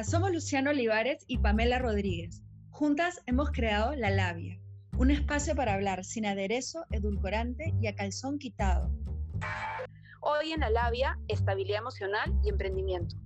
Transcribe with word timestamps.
Somos 0.00 0.32
Luciano 0.32 0.70
Olivares 0.70 1.22
y 1.28 1.38
Pamela 1.38 1.78
Rodríguez. 1.78 2.42
Juntas 2.70 3.22
hemos 3.26 3.50
creado 3.50 3.94
La 3.94 4.10
Labia, 4.10 4.58
un 4.96 5.10
espacio 5.10 5.54
para 5.54 5.74
hablar 5.74 6.02
sin 6.02 6.24
aderezo, 6.24 6.84
edulcorante 6.90 7.74
y 7.80 7.86
a 7.86 7.94
calzón 7.94 8.38
quitado. 8.38 8.90
Hoy 10.22 10.52
en 10.52 10.60
La 10.60 10.70
Labia, 10.70 11.20
estabilidad 11.28 11.80
emocional 11.80 12.34
y 12.42 12.48
emprendimiento. 12.48 13.16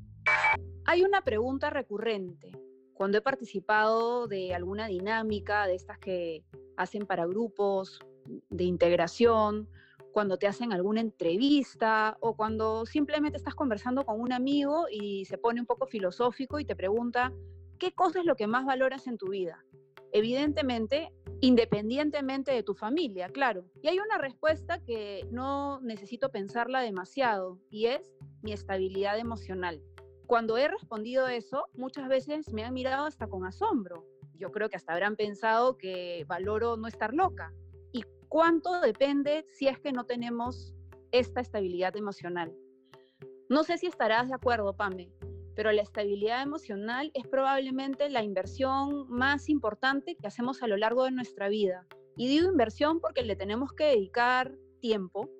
Hay 0.84 1.02
una 1.02 1.22
pregunta 1.22 1.70
recurrente. 1.70 2.50
Cuando 2.92 3.18
he 3.18 3.22
participado 3.22 4.26
de 4.26 4.52
alguna 4.52 4.88
dinámica 4.88 5.66
de 5.66 5.76
estas 5.76 5.98
que 5.98 6.44
hacen 6.76 7.06
para 7.06 7.26
grupos 7.26 8.00
de 8.50 8.64
integración, 8.64 9.70
cuando 10.16 10.38
te 10.38 10.46
hacen 10.46 10.72
alguna 10.72 11.02
entrevista 11.02 12.16
o 12.20 12.34
cuando 12.36 12.86
simplemente 12.86 13.36
estás 13.36 13.54
conversando 13.54 14.06
con 14.06 14.18
un 14.18 14.32
amigo 14.32 14.86
y 14.90 15.26
se 15.26 15.36
pone 15.36 15.60
un 15.60 15.66
poco 15.66 15.86
filosófico 15.86 16.58
y 16.58 16.64
te 16.64 16.74
pregunta, 16.74 17.34
¿qué 17.78 17.92
cosa 17.92 18.20
es 18.20 18.24
lo 18.24 18.34
que 18.34 18.46
más 18.46 18.64
valoras 18.64 19.08
en 19.08 19.18
tu 19.18 19.28
vida? 19.28 19.62
Evidentemente, 20.12 21.12
independientemente 21.42 22.50
de 22.50 22.62
tu 22.62 22.72
familia, 22.72 23.28
claro. 23.28 23.66
Y 23.82 23.88
hay 23.88 23.98
una 23.98 24.16
respuesta 24.16 24.82
que 24.82 25.28
no 25.32 25.82
necesito 25.82 26.30
pensarla 26.30 26.80
demasiado 26.80 27.58
y 27.68 27.88
es 27.88 28.10
mi 28.40 28.54
estabilidad 28.54 29.18
emocional. 29.18 29.82
Cuando 30.26 30.56
he 30.56 30.66
respondido 30.66 31.28
eso, 31.28 31.66
muchas 31.74 32.08
veces 32.08 32.50
me 32.54 32.64
han 32.64 32.72
mirado 32.72 33.04
hasta 33.04 33.26
con 33.26 33.44
asombro. 33.44 34.06
Yo 34.32 34.50
creo 34.50 34.70
que 34.70 34.76
hasta 34.76 34.94
habrán 34.94 35.14
pensado 35.14 35.76
que 35.76 36.24
valoro 36.26 36.78
no 36.78 36.88
estar 36.88 37.12
loca 37.12 37.52
cuánto 38.36 38.82
depende 38.82 39.46
si 39.48 39.66
es 39.66 39.78
que 39.78 39.92
no 39.92 40.04
tenemos 40.04 40.74
esta 41.10 41.40
estabilidad 41.40 41.96
emocional. 41.96 42.52
No 43.48 43.64
sé 43.64 43.78
si 43.78 43.86
estarás 43.86 44.28
de 44.28 44.34
acuerdo, 44.34 44.76
Pame, 44.76 45.10
pero 45.54 45.72
la 45.72 45.80
estabilidad 45.80 46.42
emocional 46.42 47.10
es 47.14 47.26
probablemente 47.26 48.10
la 48.10 48.22
inversión 48.22 49.08
más 49.08 49.48
importante 49.48 50.16
que 50.16 50.26
hacemos 50.26 50.62
a 50.62 50.66
lo 50.66 50.76
largo 50.76 51.04
de 51.04 51.12
nuestra 51.12 51.48
vida. 51.48 51.86
Y 52.18 52.28
digo 52.28 52.50
inversión 52.50 53.00
porque 53.00 53.22
le 53.22 53.36
tenemos 53.36 53.72
que 53.72 53.84
dedicar 53.84 54.54
tiempo, 54.80 55.30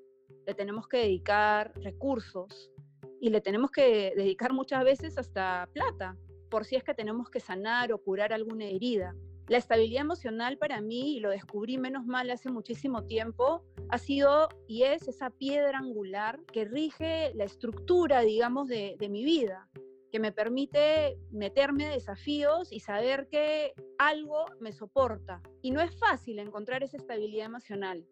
le 0.47 0.55
tenemos 0.55 0.89
que 0.89 0.97
dedicar 0.97 1.75
recursos 1.79 2.73
y 3.21 3.29
le 3.29 3.43
tenemos 3.43 3.71
que 3.73 4.15
dedicar 4.17 4.55
muchas 4.55 4.83
veces 4.85 5.19
hasta 5.19 5.69
plata, 5.75 6.17
por 6.49 6.65
si 6.65 6.77
es 6.77 6.83
que 6.83 6.95
tenemos 6.95 7.29
que 7.29 7.41
sanar 7.41 7.93
o 7.93 7.99
curar 7.99 8.33
alguna 8.33 8.65
herida. 8.65 9.15
La 9.49 9.59
estabilidad 9.59 10.01
emocional 10.01 10.59
para 10.59 10.81
mí, 10.81 11.17
y 11.17 11.21
lo 11.21 11.31
descubrí 11.31 11.79
menos 11.79 12.05
mal 12.05 12.29
hace 12.31 12.51
muchísimo 12.51 13.05
tiempo, 13.05 13.63
ha 13.91 13.99
sido 13.99 14.49
y 14.67 14.83
es 14.83 15.07
esa 15.07 15.31
piedra 15.31 15.79
angular 15.79 16.41
que 16.53 16.65
rige 16.65 17.33
la 17.35 17.45
estructura, 17.45 18.23
digamos, 18.23 18.67
de, 18.67 18.97
mi 19.09 19.25
vida, 19.25 19.69
que 20.11 20.19
me 20.19 20.33
permite 20.33 21.17
meterme 21.31 21.87
a 21.87 21.91
desafíos 21.91 22.73
y 22.73 22.81
saber 22.81 23.29
que 23.29 23.73
algo 23.99 24.47
me 24.59 24.73
soporta. 24.73 25.41
Y 25.63 25.71
no 25.71 25.81
es 25.81 25.97
fácil 25.97 26.41
encontrar 26.41 26.83
esa 26.83 26.97
estabilidad 26.97 27.47
emocional. 27.47 28.05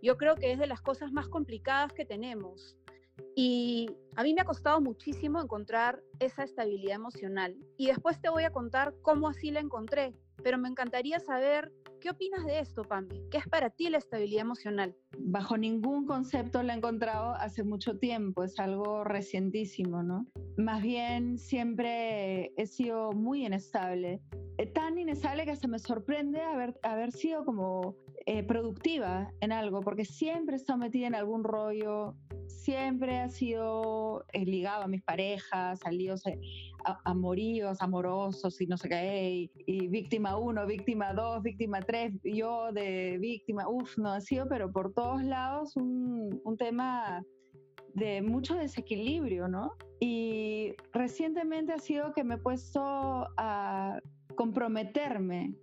Yo 0.00 0.16
creo 0.16 0.36
que 0.36 0.52
es 0.52 0.58
de 0.58 0.66
las 0.66 0.80
cosas 0.80 1.12
más 1.12 1.28
complicadas 1.28 1.92
que 1.92 2.06
tenemos. 2.06 2.78
Y 3.36 3.90
a 4.16 4.22
mí 4.22 4.32
me 4.32 4.40
ha 4.40 4.46
costado 4.46 4.80
muchísimo 4.80 5.42
encontrar 5.42 6.02
esa 6.18 6.44
estabilidad 6.44 6.94
emocional. 6.94 7.54
Y 7.76 7.88
después 7.88 8.22
te 8.22 8.30
voy 8.30 8.44
a 8.44 8.52
contar 8.52 8.94
cómo 9.02 9.28
así 9.28 9.50
la 9.50 9.60
encontré 9.60 10.14
pero 10.42 10.58
me 10.58 10.68
encantaría 10.68 11.20
saber 11.20 11.72
qué 12.00 12.10
opinas 12.10 12.44
de 12.44 12.60
esto, 12.60 12.82
Pambi. 12.82 13.22
¿Qué 13.30 13.38
es 13.38 13.48
para 13.48 13.70
ti 13.70 13.90
la 13.90 13.98
estabilidad 13.98 14.42
emocional? 14.42 14.94
Bajo 15.18 15.56
ningún 15.56 16.06
concepto 16.06 16.62
la 16.62 16.74
he 16.74 16.76
encontrado 16.76 17.34
hace 17.34 17.64
mucho 17.64 17.98
tiempo, 17.98 18.44
es 18.44 18.58
algo 18.58 19.04
recientísimo, 19.04 20.02
¿no? 20.02 20.26
Más 20.56 20.82
bien 20.82 21.38
siempre 21.38 22.52
he 22.56 22.66
sido 22.66 23.12
muy 23.12 23.46
inestable, 23.46 24.20
eh, 24.58 24.66
tan 24.66 24.98
inestable 24.98 25.44
que 25.44 25.52
hasta 25.52 25.68
me 25.68 25.78
sorprende 25.78 26.40
haber, 26.40 26.78
haber 26.82 27.12
sido 27.12 27.44
como 27.44 27.96
eh, 28.26 28.42
productiva 28.42 29.32
en 29.40 29.52
algo, 29.52 29.80
porque 29.80 30.04
siempre 30.04 30.56
he 30.56 30.58
estado 30.58 30.78
metida 30.78 31.06
en 31.06 31.14
algún 31.14 31.44
rollo, 31.44 32.16
siempre 32.48 33.18
ha 33.18 33.28
sido 33.28 34.24
eh, 34.32 34.44
ligado 34.44 34.82
a 34.82 34.88
mis 34.88 35.02
parejas, 35.02 35.80
a 35.84 35.90
amoríos, 37.04 37.80
amorosos 37.80 38.60
y 38.60 38.66
no 38.66 38.76
sé 38.76 38.88
qué, 38.88 39.50
y, 39.66 39.88
víctima 39.88 40.36
uno, 40.36 40.66
víctima 40.66 41.12
dos, 41.12 41.42
víctima 41.42 41.80
tres, 41.80 42.12
yo 42.22 42.72
de 42.72 43.18
víctima, 43.18 43.68
uff, 43.68 43.96
no 43.98 44.12
ha 44.12 44.20
sido, 44.20 44.48
pero 44.48 44.72
por 44.72 44.92
todos 44.92 45.22
lados 45.22 45.76
un, 45.76 46.56
tema 46.58 47.22
de 47.94 48.20
mucho 48.22 48.56
desequilibrio, 48.56 49.48
¿no? 49.48 49.72
Y 50.00 50.74
recientemente 50.92 51.72
ha 51.72 51.78
sido 51.78 52.12
que 52.12 52.24
me 52.24 52.34
he 52.34 52.38
puesto 52.38 52.80
a 53.36 54.00
comprometerme 54.34 55.54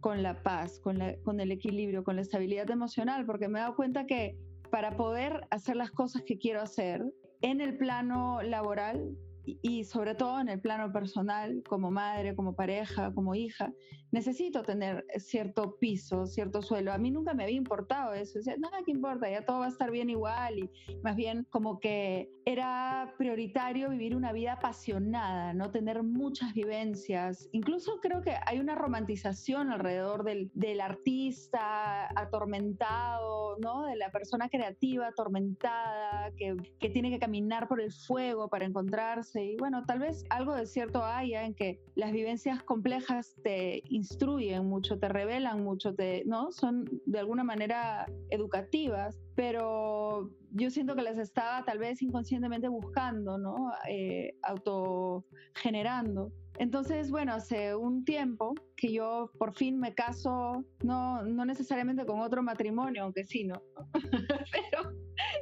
con 0.00 0.22
la 0.22 0.42
paz, 0.42 0.80
con, 0.80 0.98
con 1.24 1.40
el 1.40 1.52
equilibrio, 1.52 2.04
con 2.04 2.16
la 2.16 2.22
estabilidad 2.22 2.70
emocional, 2.70 3.26
porque 3.26 3.48
me 3.48 3.58
he 3.58 3.62
dado 3.62 3.76
cuenta 3.76 4.06
que 4.06 4.38
para 4.70 4.96
poder 4.96 5.46
hacer 5.50 5.76
las 5.76 5.90
cosas 5.90 6.22
que 6.22 6.38
quiero 6.38 6.60
hacer 6.60 7.04
en 7.40 7.60
el 7.60 7.76
plano 7.76 8.42
laboral 8.42 9.16
y 9.62 9.84
sobre 9.84 10.14
todo 10.14 10.40
en 10.40 10.48
el 10.48 10.60
plano 10.60 10.92
personal, 10.92 11.62
como 11.68 11.90
madre, 11.90 12.34
como 12.34 12.54
pareja, 12.54 13.12
como 13.14 13.34
hija, 13.34 13.72
necesito 14.10 14.62
tener 14.62 15.04
cierto 15.18 15.76
piso, 15.78 16.26
cierto 16.26 16.62
suelo. 16.62 16.92
A 16.92 16.98
mí 16.98 17.10
nunca 17.10 17.34
me 17.34 17.44
había 17.44 17.56
importado 17.56 18.14
eso. 18.14 18.38
Decía, 18.38 18.56
nada 18.58 18.78
que 18.84 18.92
importa, 18.92 19.30
ya 19.30 19.44
todo 19.44 19.60
va 19.60 19.66
a 19.66 19.68
estar 19.68 19.90
bien 19.90 20.10
igual. 20.10 20.58
Y 20.58 20.70
más 21.02 21.16
bien 21.16 21.46
como 21.50 21.78
que 21.80 22.30
era 22.44 23.14
prioritario 23.18 23.90
vivir 23.90 24.16
una 24.16 24.32
vida 24.32 24.54
apasionada, 24.54 25.52
no 25.52 25.70
tener 25.70 26.02
muchas 26.02 26.54
vivencias. 26.54 27.48
Incluso 27.52 28.00
creo 28.00 28.22
que 28.22 28.34
hay 28.46 28.58
una 28.58 28.74
romantización 28.74 29.70
alrededor 29.70 30.24
del, 30.24 30.50
del 30.54 30.80
artista 30.80 32.08
atormentado, 32.18 33.58
¿no? 33.58 33.84
De 33.84 33.96
la 33.96 34.10
persona 34.10 34.48
creativa 34.48 35.08
atormentada, 35.08 36.32
que, 36.36 36.56
que 36.78 36.88
tiene 36.88 37.10
que 37.10 37.18
caminar 37.18 37.68
por 37.68 37.80
el 37.80 37.92
fuego 37.92 38.48
para 38.48 38.64
encontrarse. 38.64 39.44
Y 39.44 39.56
bueno, 39.56 39.84
tal 39.84 39.98
vez 39.98 40.24
algo 40.30 40.54
de 40.54 40.66
cierto 40.66 41.04
haya 41.04 41.44
en 41.44 41.54
que 41.54 41.80
las 41.94 42.12
vivencias 42.12 42.62
complejas 42.62 43.34
te 43.42 43.82
instruyen 43.98 44.64
mucho, 44.66 44.98
te 44.98 45.08
revelan 45.08 45.62
mucho, 45.62 45.94
te, 45.94 46.24
¿no? 46.24 46.52
Son 46.52 46.88
de 47.04 47.18
alguna 47.18 47.44
manera 47.44 48.06
educativas, 48.30 49.18
pero 49.38 50.28
yo 50.50 50.68
siento 50.68 50.96
que 50.96 51.02
las 51.02 51.16
estaba 51.16 51.64
tal 51.64 51.78
vez 51.78 52.02
inconscientemente 52.02 52.66
buscando, 52.66 53.38
¿no? 53.38 53.70
Eh, 53.88 54.34
autogenerando. 54.42 56.32
Entonces, 56.58 57.08
bueno, 57.12 57.34
hace 57.34 57.76
un 57.76 58.04
tiempo 58.04 58.52
que 58.76 58.92
yo 58.92 59.30
por 59.38 59.54
fin 59.54 59.78
me 59.78 59.94
caso, 59.94 60.64
no, 60.82 61.22
no 61.22 61.44
necesariamente 61.44 62.04
con 62.04 62.18
otro 62.18 62.42
matrimonio, 62.42 63.04
aunque 63.04 63.24
sí, 63.26 63.44
¿no? 63.44 63.62
Pero 64.52 64.92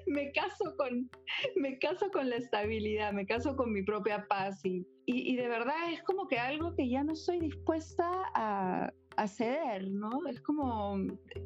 me 0.08 0.30
caso, 0.32 0.76
con, 0.76 1.08
me 1.56 1.78
caso 1.78 2.10
con 2.10 2.28
la 2.28 2.36
estabilidad, 2.36 3.14
me 3.14 3.24
caso 3.24 3.56
con 3.56 3.72
mi 3.72 3.82
propia 3.82 4.26
paz 4.28 4.62
y, 4.62 4.86
y, 5.06 5.36
de 5.36 5.48
verdad 5.48 5.90
es 5.90 6.02
como 6.02 6.28
que 6.28 6.38
algo 6.38 6.74
que 6.74 6.86
ya 6.86 7.02
no 7.02 7.14
estoy 7.14 7.40
dispuesta 7.40 8.10
a, 8.34 8.92
a 9.16 9.28
ceder, 9.28 9.90
¿no? 9.90 10.26
Es 10.28 10.40
como 10.40 10.96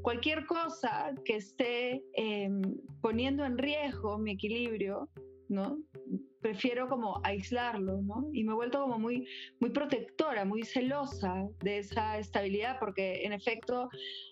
cualquier 0.02 0.46
cosa 0.46 1.14
que 1.24 1.36
esté 1.36 2.02
em, 2.14 2.62
poniendo 3.00 3.44
en 3.44 3.58
riesgo 3.58 4.18
mi 4.18 4.32
equilibrio, 4.32 5.08
¿no? 5.48 5.78
prefiero 6.40 6.88
como 6.88 7.20
aislarlo, 7.24 8.00
¿no? 8.02 8.28
Y 8.32 8.44
me 8.44 8.52
he 8.52 8.54
vuelto 8.54 8.80
como 8.80 8.98
muy, 8.98 9.26
muy 9.60 9.70
protectora, 9.70 10.44
muy 10.44 10.62
celosa 10.64 11.48
de 11.62 11.78
esa 11.78 12.18
estabilidad, 12.18 12.78
porque 12.80 13.24
en 13.24 13.32
efecto, 13.32 13.88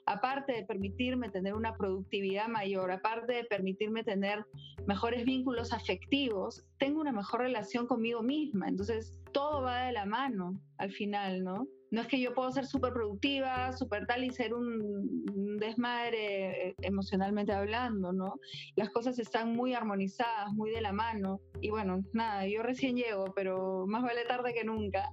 aparte 0.07 0.53
de 0.53 0.65
permitirme 0.65 1.29
tener 1.31 1.55
una 1.55 1.77
productividad 1.77 2.49
mayor, 2.49 2.91
aparte 2.91 3.35
de 3.35 3.45
permitirme 3.45 4.05
tener 4.05 4.45
mejores 4.87 5.25
vínculos 5.25 5.73
afectivos, 5.73 6.65
tengo 6.79 7.01
una 7.01 7.13
mejor 7.13 7.41
relación 7.41 7.87
conmigo 7.87 8.23
misma. 8.23 8.69
Entonces, 8.69 9.21
todo 9.33 9.63
va 9.63 9.83
de 9.83 9.93
la 9.93 10.07
mano 10.07 10.59
al 10.79 10.91
final, 10.93 11.45
¿no? 11.45 11.67
No 11.91 12.03
es 12.03 12.07
que 12.07 12.21
yo 12.21 12.35
puedo 12.35 12.51
ser 12.53 12.67
súper 12.67 12.93
productiva, 12.93 13.73
súper 13.73 14.07
tal 14.07 14.25
y 14.25 14.31
ser 14.31 14.55
un 14.55 15.57
desmadre 15.59 16.69
eh, 16.69 16.75
emocionalmente 16.83 17.53
hablando, 17.53 18.13
¿no? 18.13 18.41
Las 18.77 18.91
cosas 18.91 19.19
están 19.19 19.53
muy 19.53 19.75
armonizadas, 19.75 20.53
muy 20.53 20.71
de 20.71 20.81
la 20.81 20.93
mano. 20.93 21.41
Y 21.61 21.71
bueno, 21.71 22.05
nada, 22.13 22.47
yo 22.47 22.63
recién 22.63 22.97
llego, 22.97 23.33
pero 23.35 23.87
más 23.87 24.03
vale 24.03 24.25
tarde 24.25 24.55
que 24.55 24.65
nunca. 24.65 25.11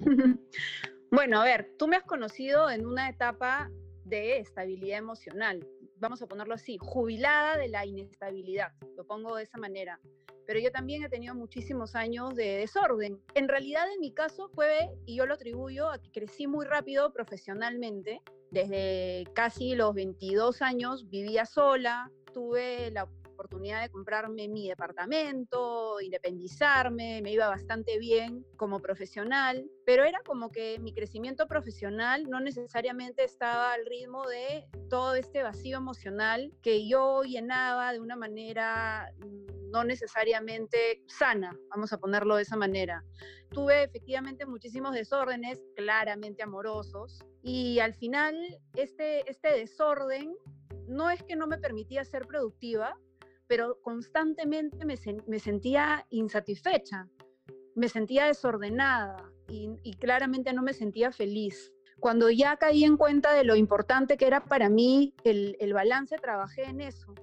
bueno, 1.10 1.40
a 1.40 1.44
ver, 1.44 1.70
tú 1.78 1.86
me 1.86 1.96
has 1.96 2.04
conocido 2.04 2.70
en 2.70 2.86
una 2.86 3.08
etapa 3.08 3.70
de 4.04 4.38
estabilidad 4.38 4.98
emocional, 4.98 5.66
vamos 6.04 6.22
a 6.22 6.26
ponerlo 6.26 6.54
así, 6.54 6.76
jubilada 6.78 7.56
de 7.56 7.68
la 7.68 7.86
inestabilidad, 7.86 8.72
lo 8.96 9.06
pongo 9.06 9.36
de 9.36 9.44
esa 9.44 9.58
manera 9.58 9.98
pero 10.46 10.60
yo 10.60 10.70
también 10.70 11.02
he 11.02 11.08
tenido 11.08 11.34
muchísimos 11.34 11.94
años 11.94 12.34
de 12.34 12.58
desorden. 12.58 13.20
En 13.34 13.48
realidad, 13.48 13.84
en 13.92 14.00
mi 14.00 14.12
caso 14.12 14.48
fue, 14.48 14.90
y 15.06 15.16
yo 15.16 15.26
lo 15.26 15.34
atribuyo 15.34 15.90
a 15.90 15.98
que 15.98 16.10
crecí 16.10 16.46
muy 16.46 16.66
rápido 16.66 17.12
profesionalmente. 17.12 18.20
Desde 18.50 19.24
casi 19.34 19.74
los 19.74 19.94
22 19.94 20.62
años 20.62 21.08
vivía 21.08 21.46
sola, 21.46 22.10
tuve 22.32 22.90
la 22.90 23.08
oportunidad 23.34 23.82
de 23.82 23.90
comprarme 23.90 24.48
mi 24.48 24.68
departamento, 24.68 26.00
independizarme, 26.00 27.20
me 27.22 27.32
iba 27.32 27.48
bastante 27.48 27.98
bien 27.98 28.44
como 28.56 28.80
profesional, 28.80 29.70
pero 29.84 30.04
era 30.04 30.20
como 30.24 30.50
que 30.50 30.78
mi 30.78 30.94
crecimiento 30.94 31.46
profesional 31.46 32.24
no 32.28 32.40
necesariamente 32.40 33.24
estaba 33.24 33.72
al 33.72 33.84
ritmo 33.86 34.26
de 34.26 34.66
todo 34.88 35.14
este 35.14 35.42
vacío 35.42 35.76
emocional 35.76 36.52
que 36.62 36.88
yo 36.88 37.22
llenaba 37.22 37.92
de 37.92 38.00
una 38.00 38.16
manera 38.16 39.12
no 39.74 39.82
necesariamente 39.82 41.02
sana, 41.08 41.58
vamos 41.68 41.92
a 41.92 41.98
ponerlo 41.98 42.36
de 42.36 42.42
esa 42.42 42.56
manera. 42.56 43.04
Tuve 43.50 43.82
efectivamente 43.82 44.46
muchísimos 44.46 44.94
desórdenes, 44.94 45.60
claramente 45.74 46.44
amorosos, 46.44 47.24
y 47.42 47.80
al 47.80 47.92
final 47.94 48.36
este, 48.76 49.28
este 49.28 49.48
desorden 49.48 50.36
no 50.86 51.10
es 51.10 51.22
que 51.24 51.34
no 51.34 51.48
me 51.48 51.58
permitía 51.58 52.04
ser 52.04 52.26
productiva, 52.26 52.96
pero 53.46 53.80
constantemente 53.82 54.84
me, 54.84 54.96
sentía 55.38 56.06
insatisfecha, 56.10 57.08
me 57.74 57.88
sentía 57.88 58.26
desordenada 58.26 59.30
y, 59.48 59.92
claramente 59.98 60.52
no 60.52 60.62
me 60.62 60.72
sentía 60.72 61.12
feliz. 61.12 61.72
Cuando 62.00 62.30
ya 62.30 62.56
caí 62.56 62.84
en 62.84 62.96
cuenta 62.96 63.32
de 63.32 63.44
lo 63.44 63.56
importante 63.56 64.16
que 64.16 64.26
era 64.26 64.44
para 64.44 64.68
mí 64.68 65.14
el, 65.24 65.56
el 65.60 65.72
balance, 65.72 66.16
trabajé 66.16 66.64
en 66.64 66.80
eso. 66.80 67.14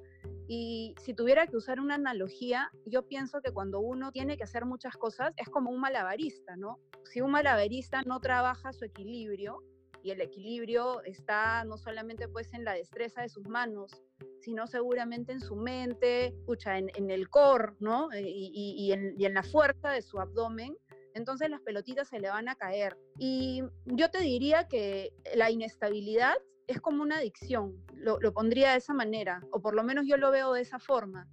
Y 0.47 0.95
si 0.99 1.13
tuviera 1.13 1.47
que 1.47 1.55
usar 1.55 1.79
una 1.79 1.95
analogía, 1.95 2.71
yo 2.85 3.07
pienso 3.07 3.41
que 3.41 3.51
cuando 3.51 3.79
uno 3.79 4.11
tiene 4.11 4.37
que 4.37 4.43
hacer 4.43 4.65
muchas 4.65 4.97
cosas 4.97 5.33
es 5.37 5.47
como 5.49 5.71
un 5.71 5.79
malabarista, 5.79 6.55
¿no? 6.57 6.79
Si 7.05 7.21
un 7.21 7.31
malabarista 7.31 8.01
no 8.03 8.19
trabaja 8.19 8.73
su 8.73 8.85
equilibrio, 8.85 9.63
y 10.03 10.11
el 10.11 10.21
equilibrio 10.21 11.01
está 11.03 11.63
no 11.63 11.77
solamente 11.77 12.27
pues 12.27 12.53
en 12.53 12.63
la 12.63 12.73
destreza 12.73 13.21
de 13.21 13.29
sus 13.29 13.47
manos, 13.47 14.03
sino 14.39 14.67
seguramente 14.67 15.31
en 15.31 15.39
su 15.39 15.55
mente, 15.55 16.27
escucha, 16.27 16.77
en, 16.77 17.11
el 17.11 17.29
core, 17.29 17.73
¿no? 17.79 18.11
Eh, 18.11 18.23
y, 18.25 18.91
en, 18.91 19.33
la 19.33 19.43
fuerza 19.43 19.91
de 19.91 20.01
su 20.01 20.19
abdomen, 20.19 20.77
entonces 21.13 21.49
las 21.49 21.61
pelotitas 21.61 22.07
se 22.07 22.19
le 22.19 22.29
van 22.29 22.49
a 22.49 22.55
caer. 22.55 22.97
Y 23.17 23.63
yo 23.85 24.09
te 24.09 24.19
diría 24.19 24.67
que 24.67 25.13
la 25.35 25.51
inestabilidad 25.51 26.35
es 26.67 26.79
como 26.79 27.03
una 27.03 27.17
adicción, 27.17 27.75
lo, 27.93 28.19
pondría 28.33 28.71
de 28.71 28.77
esa 28.77 28.93
manera, 28.93 29.41
o 29.51 29.61
por 29.61 29.75
lo 29.75 29.83
menos 29.83 30.05
yo 30.07 30.17
lo 30.17 30.31
veo 30.31 30.53
de 30.53 30.61
esa 30.61 30.79
forma 30.79 31.27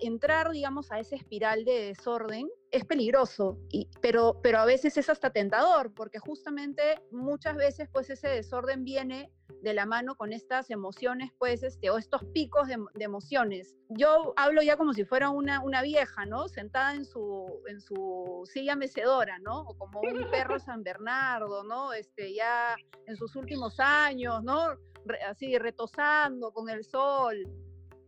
entrar, 0.00 0.50
digamos, 0.50 0.92
a 0.92 0.98
esa 0.98 1.16
espiral 1.16 1.64
de 1.64 1.86
desorden 1.86 2.48
es 2.70 2.84
peligroso, 2.84 3.58
y, 3.70 3.88
pero, 4.00 4.40
pero 4.42 4.58
a 4.58 4.64
veces 4.64 4.96
es 4.96 5.08
hasta 5.08 5.30
tentador, 5.30 5.92
porque 5.92 6.18
justamente 6.18 6.82
muchas 7.10 7.56
veces 7.56 7.88
pues 7.92 8.10
ese 8.10 8.28
desorden 8.28 8.84
viene 8.84 9.32
de 9.62 9.74
la 9.74 9.86
mano 9.86 10.14
con 10.14 10.32
estas 10.32 10.70
emociones, 10.70 11.32
pues, 11.38 11.62
este, 11.62 11.90
o 11.90 11.98
estos 11.98 12.24
picos 12.32 12.68
de, 12.68 12.78
emociones. 13.00 13.76
Yo 13.88 14.32
hablo 14.36 14.62
ya 14.62 14.76
como 14.76 14.92
si 14.92 15.04
fuera 15.04 15.30
una, 15.30 15.60
una 15.62 15.82
vieja, 15.82 16.24
¿no? 16.26 16.48
Sentada 16.48 16.94
en 16.94 17.04
su, 17.04 17.62
en 17.66 17.80
su 17.80 18.48
silla 18.52 18.76
mecedora, 18.76 19.38
¿no? 19.40 19.62
O 19.62 19.76
como 19.76 20.00
un 20.00 20.30
perro 20.30 20.58
San 20.60 20.82
Bernardo, 20.82 21.64
¿no? 21.64 21.92
Este, 21.92 22.34
ya 22.34 22.76
en 23.06 23.16
sus 23.16 23.34
últimos 23.36 23.78
años, 23.80 24.42
¿no? 24.42 24.76
así 25.28 25.56
retosando 25.58 26.52
con 26.52 26.68
el 26.68 26.84
sol. 26.84 27.36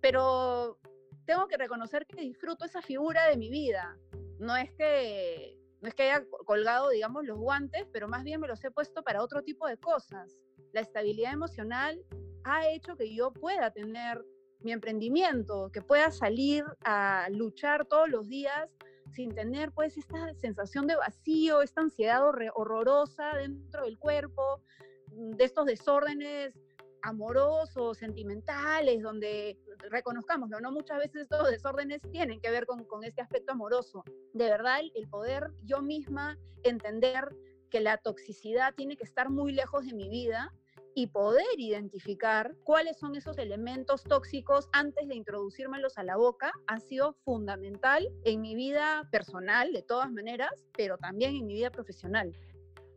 Pero 0.01 0.79
tengo 1.27 1.47
que 1.49 1.57
reconocer 1.57 2.07
que 2.07 2.21
disfruto 2.21 2.65
esa 2.65 2.83
figura 2.83 3.27
de 3.29 3.37
mi 3.37 3.51
vida. 3.51 3.97
No 4.39 4.57
es 4.57 4.73
que 4.73 5.59
no 5.81 5.89
es 5.89 5.95
que 5.95 6.05
haya 6.05 6.25
colgado, 6.47 6.91
digamos, 6.91 7.25
los 7.25 7.39
guantes, 7.39 7.89
pero 7.93 8.07
más 8.07 8.23
bien 8.23 8.41
me 8.41 8.47
los 8.47 8.63
he 8.63 8.71
puesto 8.71 9.03
para 9.03 9.21
otro 9.21 9.43
tipo 9.43 9.67
de 9.67 9.77
cosas. 9.77 10.39
La 10.73 10.81
estabilidad 10.81 11.33
emocional 11.33 12.01
ha 12.45 12.69
hecho 12.69 12.97
que 12.97 13.13
yo 13.13 13.33
pueda 13.33 13.73
tener 13.73 14.25
mi 14.61 14.71
emprendimiento, 14.71 15.71
que 15.73 15.83
pueda 15.83 16.13
salir 16.13 16.65
a 16.85 17.27
luchar 17.31 17.85
todos 17.87 18.09
los 18.09 18.29
días 18.29 18.71
sin 19.13 19.35
tener 19.35 19.73
pues 19.73 19.99
esta 19.99 20.33
sensación 20.35 20.87
de 20.87 20.95
vacío, 20.95 21.63
esta 21.63 21.81
ansiedad 21.81 22.23
horrorosa 22.55 23.35
dentro 23.37 23.85
del 23.85 23.99
cuerpo, 23.99 24.63
de 25.09 25.45
estos 25.45 25.67
desórdenes 25.67 26.55
amorosos, 27.03 27.99
sentimentales, 27.99 29.03
donde 29.03 29.59
reconozcámoslo, 29.91 30.61
¿no? 30.61 30.73
Muchas 30.73 30.99
veces 30.99 31.23
estos 31.23 31.51
desórdenes 31.51 32.01
tienen 32.11 32.41
que 32.41 32.51
ver 32.51 32.67
con, 32.67 32.85
con 32.85 33.05
este 33.05 33.23
aspecto 33.23 33.53
amoroso. 33.53 34.05
De 34.33 34.45
verdad, 34.45 34.81
el 34.95 35.09
poder 35.09 35.51
yo 35.65 35.83
misma 35.83 36.39
entender 36.63 37.29
que 37.71 37.81
la 37.81 37.97
toxicidad 37.97 38.75
tiene 38.75 38.97
que 38.97 39.05
estar 39.05 39.31
muy 39.31 39.53
lejos 39.53 39.87
de 39.87 39.95
mi 39.95 40.09
vida 40.09 40.53
y 40.95 41.07
poder 41.07 41.59
identificar 41.59 42.55
cuáles 42.65 42.99
son 42.99 43.17
esos 43.17 43.39
elementos 43.39 44.05
tóxicos 44.05 44.69
antes 44.73 45.09
de 45.09 45.15
introducírmelos 45.15 45.97
a 45.97 46.03
la 46.03 46.17
boca 46.17 46.53
ha 46.67 46.81
sido 46.81 47.15
fundamental 47.25 48.09
en 48.25 48.41
mi 48.43 48.55
vida 48.55 49.09
personal, 49.11 49.73
de 49.73 49.83
todas 49.83 50.11
maneras, 50.11 50.51
pero 50.77 50.99
también 50.99 51.35
en 51.35 51.47
mi 51.47 51.55
vida 51.55 51.71
profesional. 51.71 52.33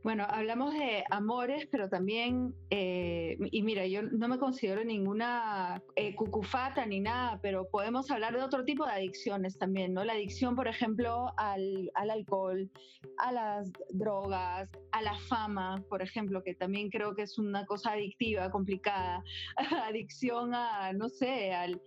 Bueno, 0.06 0.24
hablamos 0.30 0.72
de 0.76 1.04
amores, 1.10 1.68
pero 1.72 1.90
también, 1.90 2.54
eh, 2.70 3.40
y 3.40 3.64
mira, 3.64 3.88
yo 3.88 4.04
no 4.04 4.28
me 4.28 4.38
considero 4.38 4.84
ninguna 4.84 5.82
eh, 5.96 6.14
cucufata 6.14 6.86
ni 6.86 7.00
nada, 7.00 7.40
pero 7.42 7.68
podemos 7.72 8.12
hablar 8.12 8.38
de 8.38 8.44
otro 8.44 8.64
tipo 8.64 8.86
de 8.86 8.92
adicciones 8.92 9.58
también, 9.58 9.96
¿no? 9.96 10.04
La 10.04 10.14
adicción, 10.14 10.56
por 10.56 10.68
ejemplo, 10.68 11.34
al, 11.38 11.90
al 11.96 12.12
alcohol, 12.12 12.70
a 13.18 13.32
las 13.32 13.72
drogas, 13.90 14.70
a 14.92 15.02
la 15.02 15.18
fama, 15.28 15.84
por 15.90 16.04
ejemplo, 16.04 16.44
que 16.44 16.54
también 16.54 16.92
creo 16.92 17.16
que 17.16 17.24
es 17.24 17.40
una 17.40 17.66
cosa 17.66 17.94
adictiva, 17.94 18.52
complicada. 18.52 19.24
Adicción 19.90 20.54
a, 20.54 20.94
no 20.94 21.10
sé, 21.10 21.52
al, 21.52 21.82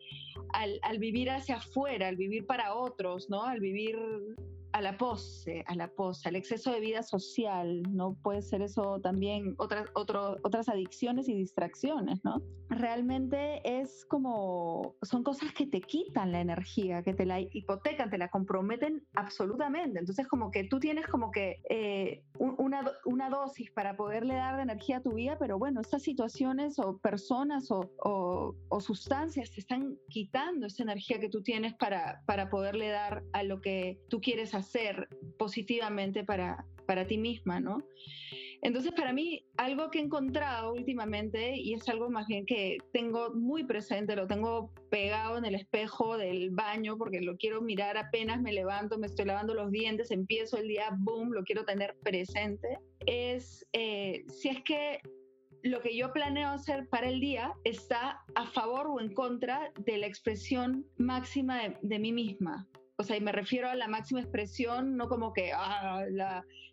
al, 0.53 0.99
vivir 0.99 1.31
hacia 1.31 1.57
afuera, 1.57 2.09
al 2.09 2.17
vivir 2.17 2.47
para 2.47 2.75
otros, 2.75 3.29
¿no? 3.31 3.45
Al 3.45 3.61
vivir 3.61 3.97
a 4.73 4.83
la 4.83 4.97
pose, 4.97 5.65
a 5.67 5.75
la 5.75 5.89
pose, 5.89 6.29
al 6.29 6.37
exceso 6.37 6.71
de 6.71 6.81
vida 6.81 7.03
social, 7.03 7.83
¿no? 7.91 8.15
Puede 8.23 8.43
ser 8.43 8.63
eso 8.63 9.01
también 9.03 9.55
otras, 9.59 9.89
otras 9.95 10.69
adicciones 10.69 11.29
y 11.29 11.35
distracciones, 11.35 12.23
¿no? 12.25 12.43
Realmente 12.69 13.63
es 13.65 14.05
como, 14.05 14.95
son 15.03 15.23
cosas 15.23 15.53
que 15.53 15.67
te 15.67 15.81
quitan 15.81 16.33
la 16.33 16.41
energía, 16.41 17.03
que 17.03 17.15
te 17.15 17.25
la 17.25 17.41
hipotecan, 17.41 18.11
te 18.11 18.19
la 18.19 18.29
comprometen 18.29 19.03
absolutamente. 19.15 19.99
Entonces 19.99 20.29
como 20.29 20.51
que 20.51 20.65
tú 20.65 20.79
tienes 20.79 21.07
como 21.07 21.31
que 21.31 21.63
eh, 21.71 22.23
una, 22.39 22.93
una, 23.07 23.31
dosis 23.31 23.71
para 23.71 23.97
poderle 23.97 24.35
dar 24.35 24.57
de 24.57 24.63
energía 24.63 24.99
a 24.99 25.03
tu 25.03 25.13
vida, 25.15 25.37
pero 25.39 25.59
bueno, 25.59 25.81
estas 25.81 26.03
situaciones 26.03 26.79
o 26.79 26.99
personas 26.99 27.71
o, 27.71 27.91
o, 28.05 28.55
o 28.69 28.81
sustancias 28.81 29.51
te 29.51 29.61
están 29.61 29.97
quitando 30.09 30.28
esa 30.67 30.83
energía 30.83 31.19
que 31.19 31.29
tú 31.29 31.43
tienes 31.43 31.75
para, 31.75 32.23
para 32.27 32.49
poderle 32.49 32.89
dar 32.89 33.23
a 33.33 33.43
lo 33.43 33.61
que 33.61 33.99
tú 34.09 34.21
quieres 34.21 34.55
hacer 34.55 35.09
positivamente 35.39 36.25
para, 36.25 36.65
para 36.87 37.07
ti 37.07 37.19
misma, 37.19 37.61
¿no? 37.61 37.79
Entonces, 38.61 38.93
para 38.93 39.13
mí, 39.13 39.45
algo 39.57 39.89
que 39.89 39.99
he 39.99 40.03
encontrado 40.03 40.73
últimamente, 40.73 41.57
y 41.57 41.75
es 41.75 41.89
algo 41.89 42.11
más 42.11 42.27
bien 42.27 42.45
que 42.45 42.79
tengo 42.93 43.33
muy 43.33 43.63
presente, 43.63 44.17
lo 44.17 44.27
tengo 44.27 44.73
pegado 44.91 45.39
en 45.39 45.45
el 45.45 45.55
espejo 45.55 46.19
del 46.19 46.51
baño, 46.51 46.99
porque 46.99 47.21
lo 47.21 47.37
quiero 47.37 47.63
mirar 47.63 47.97
apenas 47.97 48.41
me 48.41 48.53
levanto, 48.53 48.99
me 48.99 49.07
estoy 49.07 49.27
lavando 49.27 49.55
los 49.55 49.71
dientes, 49.71 50.11
empiezo 50.11 50.57
el 50.59 50.67
día, 50.67 50.89
boom, 50.99 51.33
lo 51.33 51.45
quiero 51.45 51.65
tener 51.65 51.97
presente, 52.03 52.79
es 53.07 53.65
eh, 53.73 54.25
si 54.29 54.49
es 54.49 54.63
que 54.65 55.01
lo 55.63 55.81
que 55.81 55.97
yo 55.97 56.13
planeo 56.13 56.51
hacer 56.51 56.89
para 56.89 57.09
el 57.09 57.21
día 57.21 57.53
está 57.65 58.21
a 58.35 58.47
favor 58.47 58.87
o 58.87 59.01
en 59.01 59.13
contra 59.13 59.73
de 59.79 59.99
la 59.99 60.07
expresión 60.07 60.87
máxima 60.97 61.61
de, 61.83 61.99
mí 61.99 62.13
misma 62.13 62.67
o 63.01 63.05
sea, 63.05 63.17
y 63.17 63.21
me 63.21 63.31
refiero 63.31 63.69
a 63.69 63.77
la 63.77 63.87
máxima 63.87 64.21
expresión, 64.21 64.97
no 64.97 65.09
como 65.09 65.33
que 65.33 65.53
ah, 65.55 66.05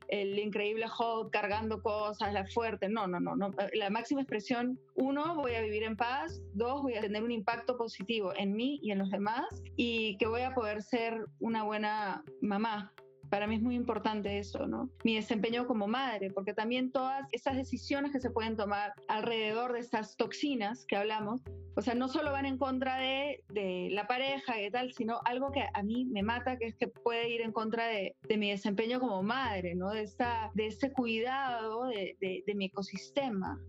el 0.07 0.39
increíble 0.39 0.85
Hulk 0.87 1.31
cargando 1.31 1.83
cosas, 1.83 2.33
la 2.33 2.47
fuerte, 2.47 2.89
no, 2.89 3.05
no, 3.07 3.19
no, 3.19 3.35
no. 3.35 3.51
La 3.73 3.91
máxima 3.91 4.21
expresión, 4.21 4.79
uno, 4.95 5.35
voy 5.35 5.53
a 5.53 5.61
vivir 5.61 5.83
en 5.83 5.95
paz, 5.95 6.41
dos, 6.53 6.81
voy 6.81 6.95
a 6.95 7.01
tener 7.01 7.23
un 7.23 7.31
impacto 7.31 7.77
positivo 7.77 8.33
en 8.35 8.55
mí 8.55 8.79
y 8.81 8.89
en 8.89 8.97
los 8.97 9.11
demás, 9.11 9.45
y 9.75 10.17
que 10.17 10.25
voy 10.25 10.41
a 10.41 10.55
poder 10.55 10.81
ser 10.81 11.25
una 11.39 11.61
buena 11.61 12.23
mamá, 12.41 12.91
para 13.35 13.47
mí 13.47 13.55
es 13.55 13.61
muy 13.61 13.75
importante 13.75 14.39
eso, 14.39 14.65
¿no? 14.65 14.89
Mi 15.03 15.15
desempeño 15.15 15.67
como 15.67 15.87
madre, 15.87 16.31
porque 16.31 16.53
también 16.53 16.93
todas 16.93 17.27
esas 17.33 17.57
decisiones 17.57 18.13
que 18.13 18.21
se 18.21 18.29
pueden 18.29 18.55
tomar 18.55 18.93
alrededor 19.09 19.73
de 19.73 19.79
estas 19.79 20.15
toxinas 20.15 20.85
que 20.85 20.95
hablamos, 20.95 21.41
o 21.75 21.81
sea, 21.81 21.95
no 21.95 22.07
solo 22.07 22.31
van 22.31 22.45
en 22.45 22.57
contra 22.57 22.97
de, 22.97 23.43
de 23.49 23.89
la 23.91 24.07
pareja 24.07 24.61
y 24.61 24.71
tal, 24.71 24.93
sino 24.93 25.19
algo 25.25 25.51
que 25.51 25.65
a 25.73 25.83
mí 25.83 26.05
me 26.05 26.23
mata, 26.23 26.57
que 26.57 26.67
es 26.67 26.77
que 26.77 26.87
puede 26.87 27.27
ir 27.29 27.41
en 27.41 27.51
contra 27.51 27.87
de, 27.87 28.15
de 28.25 28.37
mi 28.37 28.51
desempeño 28.51 29.01
como 29.01 29.21
madre, 29.21 29.75
¿no? 29.75 29.89
De, 29.89 30.03
esta, 30.03 30.49
de 30.53 30.67
ese 30.67 30.93
cuidado 30.93 31.87
de, 31.87 32.15
de 32.21 32.55
mi 32.55 32.67
ecosistema. 32.67 33.59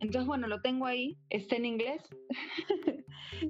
Entonces, 0.00 0.26
bueno, 0.26 0.46
lo 0.46 0.60
tengo 0.60 0.86
ahí, 0.86 1.16
está 1.30 1.56
en 1.56 1.66
inglés. 1.66 2.02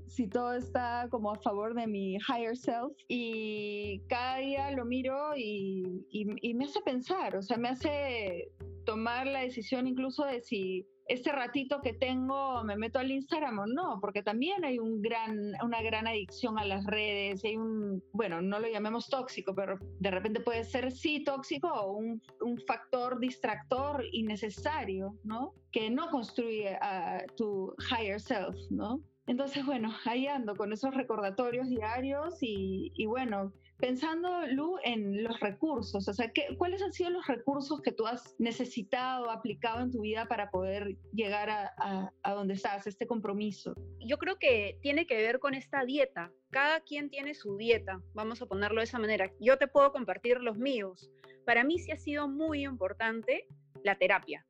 si 0.09 0.29
todo 0.29 0.55
está 0.55 1.09
como 1.11 1.33
a 1.33 1.41
favor 1.41 1.75
de 1.75 1.87
mi 1.87 2.15
higher 2.15 2.57
self 2.57 2.93
y 3.09 4.01
cada 4.09 4.39
día 4.39 4.71
lo 4.73 4.85
miro 4.85 5.37
y, 5.37 6.07
y, 6.11 6.27
y, 6.41 6.55
me 6.55 6.65
hace 6.65 6.81
pensar, 6.83 7.37
o 7.37 7.43
sea, 7.43 7.57
me 7.57 7.69
hace 7.69 8.51
tomar 8.85 9.27
la 9.27 9.41
decisión 9.41 9.87
incluso 9.87 10.25
de 10.25 10.41
si 10.41 10.87
este 11.07 11.33
ratito 11.33 11.81
que 11.83 11.93
tengo 11.93 12.65
me 12.65 12.77
meto 12.77 12.99
al 12.99 13.11
Instagram 13.11 13.59
o 13.59 13.67
no, 13.67 13.99
porque 14.01 14.23
también 14.23 14.65
hay 14.65 14.79
un 14.79 15.03
gran, 15.03 15.53
una 15.63 15.83
gran 15.83 16.07
adicción 16.07 16.59
a 16.59 16.65
las 16.65 16.87
redes, 16.87 17.45
hay 17.45 17.57
un, 17.57 18.03
bueno, 18.13 18.41
no 18.41 18.59
lo 18.59 18.69
llamemos 18.69 19.09
tóxico, 19.09 19.55
pero 19.55 19.79
de 20.01 20.11
repente 20.11 20.41
puede 20.41 20.65
ser 20.65 20.91
sí 20.91 21.23
tóxico 21.23 21.69
o 21.69 21.93
un, 21.93 22.23
un 22.41 22.59
factor 22.67 23.19
distractor 23.21 24.05
innecesario, 24.13 25.15
¿no? 25.25 25.55
Que 25.71 25.91
no 25.91 26.09
construye 26.11 26.77
a 26.81 27.25
tu 27.37 27.75
higher 27.91 28.21
self, 28.21 28.57
¿no? 28.71 29.01
Entonces, 29.27 29.65
bueno, 29.65 29.91
ahí 30.05 30.27
ando 30.27 30.55
con 30.55 30.73
esos 30.73 30.95
recordatorios 30.95 31.69
diarios 31.69 32.43
y, 32.43 32.93
y 32.95 33.07
bueno, 33.07 33.53
Pensando, 33.79 34.47
Lu, 34.47 34.77
en 34.85 35.23
los 35.23 35.39
recursos, 35.41 36.09
o 36.09 36.13
sea, 36.13 36.31
¿qué, 36.33 36.57
¿cuáles 36.57 36.81
han 36.81 36.93
sido 36.93 37.11
los 37.11 37.27
recursos 37.27 37.83
que 37.83 37.93
tú 37.93 38.07
has 38.07 38.35
necesitado, 38.39 39.31
aplicado 39.31 39.83
en 39.83 39.91
tu 39.91 40.01
vida 40.01 40.27
para 40.27 40.51
poder 40.51 40.97
llegar 41.13 41.51
a, 41.51 42.13
a, 42.23 42.33
donde 42.33 42.55
estás, 42.55 42.87
este 42.87 43.07
compromiso? 43.07 43.75
Yo 43.99 44.19
creo 44.19 44.39
que 44.39 44.79
tiene 44.81 45.07
que 45.07 45.17
ver 45.17 45.41
con 45.41 45.55
esta 45.55 45.85
dieta. 45.85 46.31
Cada 46.51 46.81
quien 46.81 47.11
tiene 47.11 47.35
su 47.35 47.57
dieta, 47.57 48.01
vamos 48.15 48.41
a 48.41 48.47
ponerlo 48.47 48.81
de 48.81 48.85
esa 48.85 48.99
manera. 48.99 49.31
Yo 49.41 49.59
te 49.59 49.67
puedo 49.67 49.93
compartir 49.93 50.41
los 50.41 50.57
míos. 50.57 51.11
Para 51.45 51.65
mí 51.65 51.79
sí 51.79 51.91
ha 51.91 51.97
sido 51.97 52.29
muy 52.29 52.65
importante 52.65 53.47
la 53.83 53.99
terapia, 53.99 54.47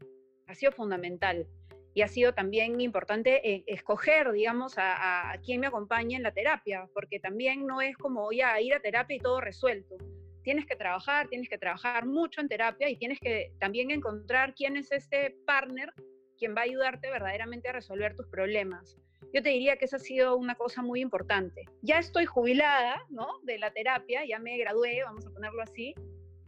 ha 0.47 0.55
sido 0.55 0.71
fundamental 0.71 1.49
y 1.95 2.03
ha 2.03 2.09
sido 2.09 2.35
también 2.35 2.81
importante 2.81 3.49
eh, 3.49 3.65
escoger, 3.67 4.33
digamos, 4.33 4.77
a, 4.79 5.33
a, 5.33 5.39
quién 5.39 5.61
me 5.61 5.69
acompaña 5.69 6.17
en 6.17 6.25
la 6.25 6.33
terapia, 6.33 6.89
porque 6.93 7.21
también 7.21 7.67
no 7.67 7.81
es 7.81 7.97
como 7.97 8.33
ya 8.33 8.61
ir 8.61 8.75
a 8.75 8.81
terapia 8.81 9.17
y 9.17 9.21
todo 9.21 9.41
resuelto. 9.41 9.97
Tienes 10.43 10.67
que 10.67 10.77
trabajar, 10.77 11.29
tienes 11.29 11.49
que 11.49 11.57
trabajar 11.57 12.05
mucho 12.05 12.41
en 12.41 12.49
terapia 12.49 12.91
y 12.91 12.97
tienes 12.97 13.19
que 13.21 13.53
también 13.61 13.91
encontrar 13.91 14.55
quién 14.55 14.77
es 14.77 14.93
este 14.93 15.37
partner 15.47 15.93
quien 16.37 16.55
va 16.55 16.61
a 16.61 16.65
ayudarte 16.65 17.11
verdaderamente 17.11 17.69
a 17.69 17.73
resolver 17.73 18.17
tus 18.17 18.27
problemas. 18.27 18.97
Yo 19.33 19.43
te 19.43 19.51
diría 19.51 19.77
que 19.77 19.87
esa 19.87 19.97
ha 19.97 20.01
sido 20.01 20.37
una 20.37 20.55
cosa 20.55 20.83
muy 20.83 21.01
importante. 21.01 21.65
Ya 21.83 21.99
estoy 21.99 22.27
jubilada, 22.27 23.05
¿no? 23.09 23.41
De 23.43 23.59
la 23.59 23.73
terapia, 23.73 24.25
ya 24.27 24.39
me 24.39 24.59
gradué, 24.59 25.03
vamos 25.05 25.27
a 25.27 25.31
ponerlo 25.31 25.63
así, 25.63 25.95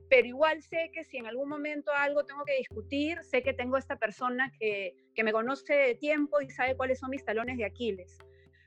pero 0.09 0.27
igual 0.27 0.63
sé 0.63 0.91
que 0.93 1.05
si 1.05 1.17
en 1.17 1.27
algún 1.27 1.49
momento 1.49 1.91
algo 1.93 2.25
tengo 2.25 2.45
que 2.45 2.57
discutir, 2.59 3.19
sé 3.23 3.43
que 3.43 3.53
tengo 3.53 3.77
esta 3.77 3.97
persona 3.97 4.53
que, 4.59 4.95
que 5.15 5.25
me 5.25 5.33
conoce 5.33 5.75
de 5.75 5.95
tiempo 5.95 6.41
y 6.41 6.51
sabe 6.51 6.77
cuáles 6.77 6.99
son 6.99 7.11
mis 7.11 7.25
talones 7.25 7.57
de 7.57 7.65
Aquiles. 7.65 8.19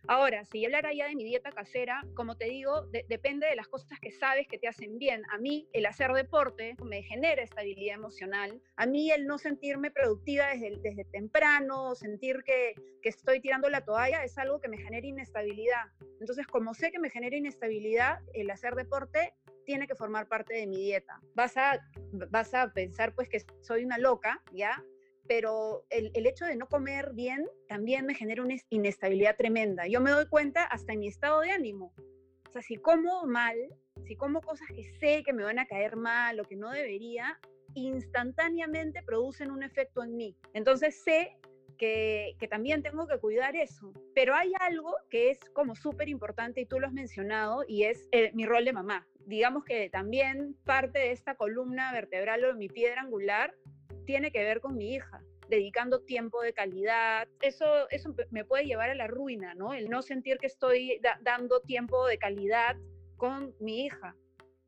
Ahora, 0.08 0.46
si 0.46 0.66
hablara 0.66 0.94
ya 0.94 1.08
de 1.08 1.16
mi 1.16 1.24
dieta 1.24 1.52
casera, 1.52 2.04
como 2.16 2.36
te 2.36 2.46
digo, 2.46 2.88
depende 3.08 3.48
de 3.48 3.56
las 3.56 3.68
cosas 3.68 4.00
que 4.00 4.12
sabes 4.12 4.48
que 4.48 4.58
te 4.58 4.68
hacen 4.68 4.98
bien. 4.98 5.24
A 5.32 5.38
mí 5.38 5.68
el 5.74 5.86
hacer 5.86 6.12
deporte 6.14 6.76
me 6.84 7.04
genera 7.04 7.44
estabilidad 7.44 7.96
emocional. 7.96 8.62
A 8.76 8.86
mí 8.86 9.12
el 9.12 9.26
no 9.26 9.38
sentirme 9.38 9.92
productiva 9.92 10.48
desde, 10.48 10.78
desde 10.82 11.06
temprano, 11.06 11.96
sentir 11.96 12.44
que, 12.46 12.74
que 13.02 13.10
estoy 13.10 13.40
tirando 13.40 13.70
la 13.70 13.82
toalla, 13.82 14.24
es 14.24 14.38
algo 14.38 14.60
que 14.60 14.68
me 14.68 14.78
genera 14.78 15.06
inestabilidad. 15.06 15.86
Entonces, 16.20 16.48
como 16.48 16.74
sé 16.74 16.92
que 16.92 17.00
me 17.00 17.10
genera 17.10 17.36
inestabilidad, 17.36 18.20
el 18.34 18.50
hacer 18.50 18.76
deporte 18.76 19.34
tiene 19.66 19.88
que 19.88 19.96
formar 19.96 20.28
parte 20.28 20.56
de 20.56 20.66
mi 20.66 20.78
dieta. 20.78 21.22
Vas 21.36 21.56
a, 21.56 21.80
vas 22.32 22.54
a 22.56 22.74
pensar 22.74 23.14
pues 23.14 23.30
que 23.30 23.40
soy 23.62 23.86
una 23.86 23.98
loca, 23.98 24.42
¿ya? 24.52 24.84
Pero 25.30 25.86
el, 25.92 26.12
el 26.16 26.26
hecho 26.26 26.44
de 26.44 26.56
no 26.56 26.68
comer 26.68 27.12
bien 27.14 27.48
también 27.68 28.06
me 28.08 28.16
genera 28.16 28.42
una 28.42 28.56
inestabilidad 28.70 29.38
tremenda. 29.38 29.88
Yo 29.88 30.02
me 30.02 30.10
doy 30.10 30.28
cuenta 30.28 30.64
hasta 30.66 30.94
en 30.94 31.00
mi 31.00 31.08
estado 31.08 31.42
de 31.42 31.52
ánimo. 31.52 31.94
O 32.48 32.52
sea, 32.52 32.64
si 32.64 32.78
como 32.78 33.28
mal, 33.28 33.56
si 34.08 34.16
como 34.16 34.42
cosas 34.42 34.68
que 34.76 34.84
sé 35.00 35.22
que 35.24 35.34
me 35.34 35.44
van 35.44 35.60
a 35.60 35.68
caer 35.68 35.96
mal 35.96 36.40
o 36.40 36.44
que 36.44 36.56
no 36.56 36.72
debería, 36.72 37.40
instantáneamente 37.76 39.04
producen 39.04 39.52
un 39.52 39.62
efecto 39.62 40.02
en 40.04 40.18
mí. 40.18 40.36
Entonces 40.54 41.00
sé 41.04 41.38
que, 41.78 42.36
que, 42.40 42.48
también 42.48 42.82
tengo 42.82 43.06
que 43.06 43.20
cuidar 43.20 43.56
eso. 43.56 43.94
Pero 44.16 44.34
hay 44.34 44.52
algo 44.60 44.96
que 45.12 45.30
es 45.30 45.40
como 45.54 45.76
súper 45.76 46.10
importante 46.10 46.62
y 46.62 46.66
tú 46.66 46.80
lo 46.80 46.88
has 46.88 46.94
mencionado 46.94 47.64
y 47.68 47.84
es 47.84 48.10
eh, 48.12 48.32
mi 48.34 48.48
rol 48.48 48.66
de 48.66 48.74
mamá 48.74 49.08
digamos 49.30 49.64
que 49.64 49.92
también 49.92 50.56
parte 50.66 50.98
de 50.98 51.12
esta 51.12 51.36
columna 51.36 51.94
vertebral 51.94 52.44
o 52.44 52.48
de 52.48 52.56
mi 52.56 52.68
piedra 52.68 53.02
angular 53.02 53.54
tiene 54.10 54.32
que 54.32 54.44
ver 54.44 54.60
con 54.60 54.76
mi 54.76 54.96
hija 54.96 55.22
dedicando 55.50 56.02
tiempo 56.02 56.42
de 56.42 56.52
calidad. 56.52 57.28
Eso, 57.42 57.88
eso 57.92 58.16
me 58.32 58.44
puede 58.44 58.66
llevar 58.66 58.90
a 58.90 58.96
la 58.96 59.06
ruina, 59.06 59.54
¿no? 59.54 59.72
El 59.72 59.88
no 59.88 60.02
sentir 60.02 60.40
que 60.40 60.48
estoy 60.48 61.00
dando 61.22 61.60
tiempo 61.62 62.08
de 62.08 62.18
calidad 62.18 62.76
con 63.18 63.54
mi 63.60 63.86
hija. 63.86 64.16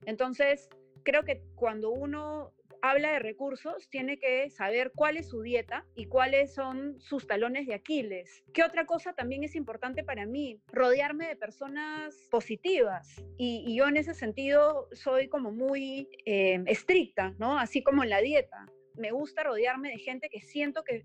Entonces, 0.06 0.70
creo 1.04 1.24
que 1.24 1.42
cuando 1.56 1.90
uno 1.90 2.54
habla 2.84 3.14
de 3.14 3.20
recursos, 3.20 3.90
tiene 3.90 4.20
que 4.20 4.52
saber 4.52 4.92
cuál 4.96 5.18
es 5.18 5.30
su 5.30 5.42
dieta 5.42 5.88
y 5.96 6.06
cuáles 6.06 6.54
son 6.54 7.00
sus 7.00 7.26
talones 7.26 7.66
de 7.66 7.74
Aquiles. 7.74 8.44
¿Qué 8.54 8.64
otra 8.64 8.86
cosa 8.86 9.14
también 9.14 9.44
es 9.44 9.56
importante 9.56 10.04
para 10.04 10.28
mí? 10.28 10.62
Rodearme 10.68 11.28
de 11.28 11.36
personas 11.36 12.16
positivas. 12.30 13.24
Y, 13.40 13.76
yo 13.76 13.88
en 13.88 13.98
ese 13.98 14.14
sentido 14.14 14.88
soy 14.94 15.30
como 15.30 15.52
muy 15.52 16.10
eh, 16.26 16.64
estricta, 16.68 17.34
¿no? 17.40 17.58
Así 17.58 17.82
como 17.82 18.04
en 18.04 18.12
la 18.12 18.22
dieta 18.22 18.68
me 19.02 19.12
gusta 19.12 19.44
rodearme 19.44 19.90
de 19.90 19.98
gente 19.98 20.30
que 20.30 20.42
siento 20.42 20.84
que, 20.84 21.04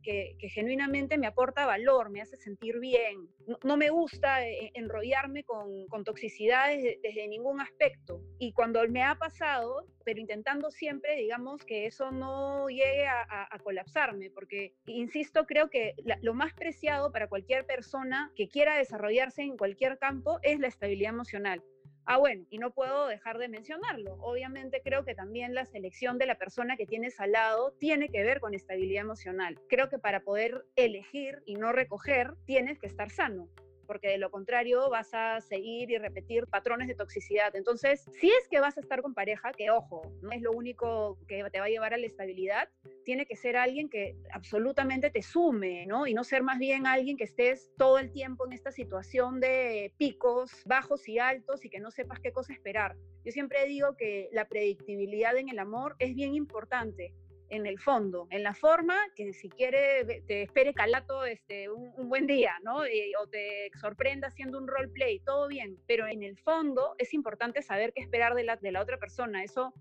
genuinamente 0.51 1.19
me 1.19 1.27
aporta 1.27 1.67
valor, 1.67 2.11
me 2.11 2.21
hace 2.21 2.37
sentir 2.37 2.79
bien. 2.79 3.29
No, 3.65 3.77
me 3.77 3.91
gusta 3.91 4.47
eh, 4.47 4.71
enrollarme 4.75 5.43
con, 5.45 5.87
con 5.89 6.05
toxicidades 6.05 6.99
desde, 7.03 7.27
ningún 7.27 7.61
aspecto. 7.61 8.21
Y 8.39 8.53
cuando 8.53 8.87
me 8.89 9.03
ha 9.03 9.17
pasado, 9.17 9.87
pero 10.05 10.21
intentando 10.21 10.71
siempre, 10.71 11.17
digamos, 11.17 11.65
que 11.65 11.87
eso 11.87 12.13
no 12.13 12.69
llegue 12.69 13.07
a, 13.07 13.49
colapsarme, 13.65 14.31
porque, 14.31 14.75
insisto, 14.87 15.47
creo 15.47 15.71
que 15.71 15.95
lo 16.21 16.35
más 16.35 16.55
preciado 16.55 17.11
para 17.11 17.29
cualquier 17.29 17.67
persona 17.67 18.31
que 18.37 18.49
quiera 18.49 18.77
desarrollarse 18.77 19.43
en 19.43 19.57
cualquier 19.57 19.99
campo 19.99 20.39
es 20.43 20.61
la 20.61 20.69
estabilidad 20.69 21.15
emocional. 21.15 21.65
Ah, 22.09 22.19
bueno, 22.19 22.47
y 22.51 22.59
no 22.59 22.71
puedo 22.71 23.09
dejar 23.09 23.39
de 23.39 23.49
mencionarlo. 23.49 24.15
Obviamente 24.21 24.81
creo 24.85 25.05
que 25.05 25.17
también 25.17 25.55
la 25.55 25.65
selección 25.65 26.19
de 26.19 26.27
la 26.27 26.39
persona 26.39 26.77
que 26.77 26.87
tienes 26.87 27.19
al 27.19 27.33
lado 27.33 27.73
tiene 27.81 28.09
que 28.09 28.23
ver 28.23 28.39
con 28.39 28.55
estabilidad 28.55 29.03
emocional. 29.03 29.59
Creo 29.69 29.89
que 29.89 29.99
para 29.99 30.21
poder 30.21 30.65
elegir 30.77 31.43
y 31.47 31.57
no 31.57 31.73
recoger, 31.73 32.35
tienes 32.45 32.79
que 32.79 32.87
estar 32.87 33.11
sano 33.11 33.49
porque 33.87 34.09
de 34.09 34.19
lo 34.19 34.31
contrario 34.31 34.91
vas 34.91 35.13
a 35.13 35.41
seguir 35.41 35.91
y 35.91 35.99
repetir 35.99 36.47
patrones 36.47 36.89
de 36.89 36.95
toxicidad. 36.95 37.55
Entonces, 37.55 38.05
si 38.21 38.29
es 38.29 38.49
que 38.49 38.61
vas 38.61 38.77
a 38.77 38.81
estar 38.81 39.03
con 39.03 39.15
pareja, 39.15 39.53
que 39.53 39.71
ojo, 39.71 40.03
no 40.23 40.33
es 40.33 40.43
lo 40.43 40.53
único 40.53 41.19
que 41.27 41.45
te 41.51 41.61
va 41.61 41.67
a 41.67 41.69
llevar 41.69 41.95
a 41.95 41.99
la 41.99 42.07
estabilidad, 42.07 42.69
tiene 43.05 43.27
que 43.27 43.37
ser 43.37 43.57
alguien 43.57 43.89
que 43.89 44.17
absolutamente 44.33 45.11
te 45.11 45.23
sume, 45.23 45.87
¿no? 45.87 46.07
Y 46.07 46.15
no 46.15 46.25
ser 46.25 46.43
más 46.43 46.59
bien 46.59 46.87
alguien 46.87 47.17
que 47.17 47.25
estés 47.25 47.71
todo 47.79 47.99
el 47.99 48.11
tiempo 48.13 48.47
en 48.47 48.53
esta 48.53 48.73
situación 48.73 49.41
de 49.41 49.93
picos 49.97 50.63
bajos 50.65 51.09
y 51.09 51.19
altos 51.19 51.65
y 51.65 51.71
que 51.71 51.81
no 51.81 51.91
sepas 51.91 52.21
qué 52.21 52.33
cosa 52.33 52.53
esperar. 52.53 52.97
Yo 53.25 53.33
siempre 53.33 53.65
digo 53.67 53.97
que 53.97 54.29
la 54.33 54.47
predictibilidad 54.47 55.37
en 55.37 55.49
el 55.49 55.59
amor 55.59 55.97
es 55.99 56.15
bien 56.15 56.35
importante 56.35 57.15
en 57.51 57.67
el 57.67 57.79
fondo, 57.79 58.27
en 58.31 58.43
la 58.43 58.55
forma 58.55 58.97
que 59.15 59.33
si 59.33 59.49
quiere 59.49 60.05
te 60.27 60.43
espere 60.43 60.75
calato 60.75 61.25
este, 61.25 61.69
un, 61.71 62.09
buen 62.09 62.27
día, 62.27 62.55
¿no? 62.63 62.85
Eh, 62.85 63.13
o 63.21 63.27
te 63.27 63.71
sorprenda 63.81 64.29
haciendo 64.29 64.59
un 64.59 64.69
roleplay, 64.69 65.21
todo 65.21 65.49
bien, 65.49 65.79
pero 65.87 66.07
en 66.07 66.23
el 66.23 66.37
fondo 66.39 66.95
es 66.99 67.15
importante 67.15 67.63
saber 67.63 67.93
qué 67.93 68.03
esperar 68.03 68.35
de 68.35 68.45
la, 68.45 68.57
de 68.57 68.73
la 68.73 68.81
otra 68.81 68.99
persona, 68.99 69.43
eso 69.43 69.73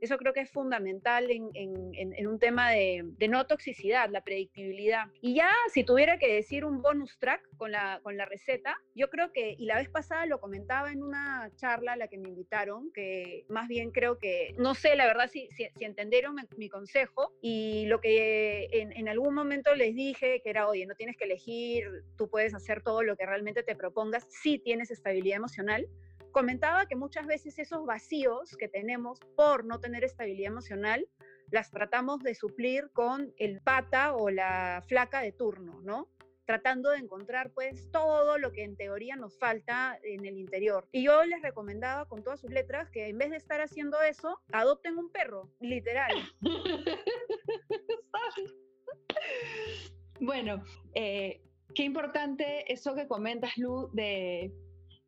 eso 0.00 0.16
creo 0.18 0.32
que 0.32 0.40
es 0.40 0.50
fundamental 0.50 1.30
en, 1.30 1.50
en, 1.54 2.26
un 2.26 2.38
tema 2.38 2.70
de, 2.70 3.02
de, 3.04 3.28
no 3.28 3.46
toxicidad, 3.46 4.10
la 4.10 4.22
predictibilidad. 4.22 5.04
Y 5.20 5.34
ya 5.34 5.50
si 5.72 5.84
tuviera 5.84 6.18
que 6.18 6.32
decir 6.32 6.64
un 6.64 6.82
bonus 6.82 7.18
track 7.18 7.42
con 7.56 7.72
la, 7.72 8.00
con 8.02 8.16
la 8.16 8.24
receta, 8.24 8.76
yo 8.94 9.10
creo 9.10 9.32
que, 9.32 9.54
y 9.58 9.66
la 9.66 9.76
vez 9.76 9.88
pasada 9.88 10.26
lo 10.26 10.40
comentaba 10.40 10.92
en 10.92 11.02
una 11.02 11.50
charla 11.56 11.92
a 11.92 11.96
la 11.96 12.08
que 12.08 12.18
me 12.18 12.28
invitaron, 12.28 12.90
que 12.92 13.44
más 13.48 13.68
bien 13.68 13.90
creo 13.90 14.18
que, 14.18 14.54
no 14.58 14.74
sé 14.74 14.96
la 14.96 15.06
verdad 15.06 15.30
si, 15.30 15.48
si, 15.50 15.68
entendieron 15.80 16.36
mi, 16.56 16.68
consejo 16.68 17.32
y 17.40 17.86
lo 17.86 18.00
que 18.00 18.68
en, 18.72 18.92
en 18.92 19.08
algún 19.08 19.34
momento 19.34 19.74
les 19.74 19.94
dije, 19.94 20.40
que 20.42 20.50
era, 20.50 20.66
oye, 20.68 20.86
no 20.86 20.94
tienes 20.94 21.16
que 21.16 21.24
elegir, 21.24 22.04
tú 22.16 22.28
puedes 22.28 22.54
hacer 22.54 22.82
todo 22.82 23.02
lo 23.02 23.16
que 23.16 23.26
realmente 23.26 23.62
te 23.62 23.76
propongas, 23.76 24.26
si 24.30 24.58
tienes 24.58 24.90
estabilidad 24.90 25.36
emocional 25.36 25.86
comentaba 26.34 26.86
que 26.86 26.96
muchas 26.96 27.26
veces 27.26 27.58
esos 27.60 27.86
vacíos 27.86 28.56
que 28.58 28.68
tenemos 28.68 29.20
por 29.36 29.64
no 29.64 29.78
tener 29.78 30.02
estabilidad 30.02 30.50
emocional, 30.50 31.06
las 31.52 31.70
tratamos 31.70 32.24
de 32.24 32.34
suplir 32.34 32.90
con 32.92 33.32
el 33.38 33.60
pata 33.60 34.16
o 34.16 34.30
la 34.30 34.82
flaca 34.88 35.20
de 35.20 35.30
turno, 35.30 35.80
¿no? 35.82 36.08
tratando 36.44 36.90
de 36.90 36.98
encontrar 36.98 37.52
pues 37.52 37.90
todo 37.90 38.36
lo 38.36 38.52
que 38.52 38.64
en 38.64 38.76
teoría 38.76 39.16
nos 39.16 39.38
falta 39.38 39.98
en 40.02 40.26
el 40.26 40.36
interior. 40.36 40.86
Y 40.92 41.04
yo 41.04 41.24
les 41.24 41.40
recomendaba 41.40 42.06
con 42.06 42.22
todas 42.22 42.40
sus 42.40 42.50
letras 42.50 42.90
que 42.90 43.08
en 43.08 43.16
vez 43.16 43.30
de 43.30 43.36
estar 43.36 43.62
haciendo 43.62 44.02
eso, 44.02 44.38
adopten 44.52 44.98
un 44.98 45.10
perro, 45.10 45.48
literal. 45.60 46.12
bueno, 50.20 50.62
eh, 50.94 51.40
qué 51.74 51.84
importante 51.84 52.70
eso 52.70 52.94
que 52.94 53.08
comentas, 53.08 53.56
Lu, 53.56 53.88
de 53.94 54.52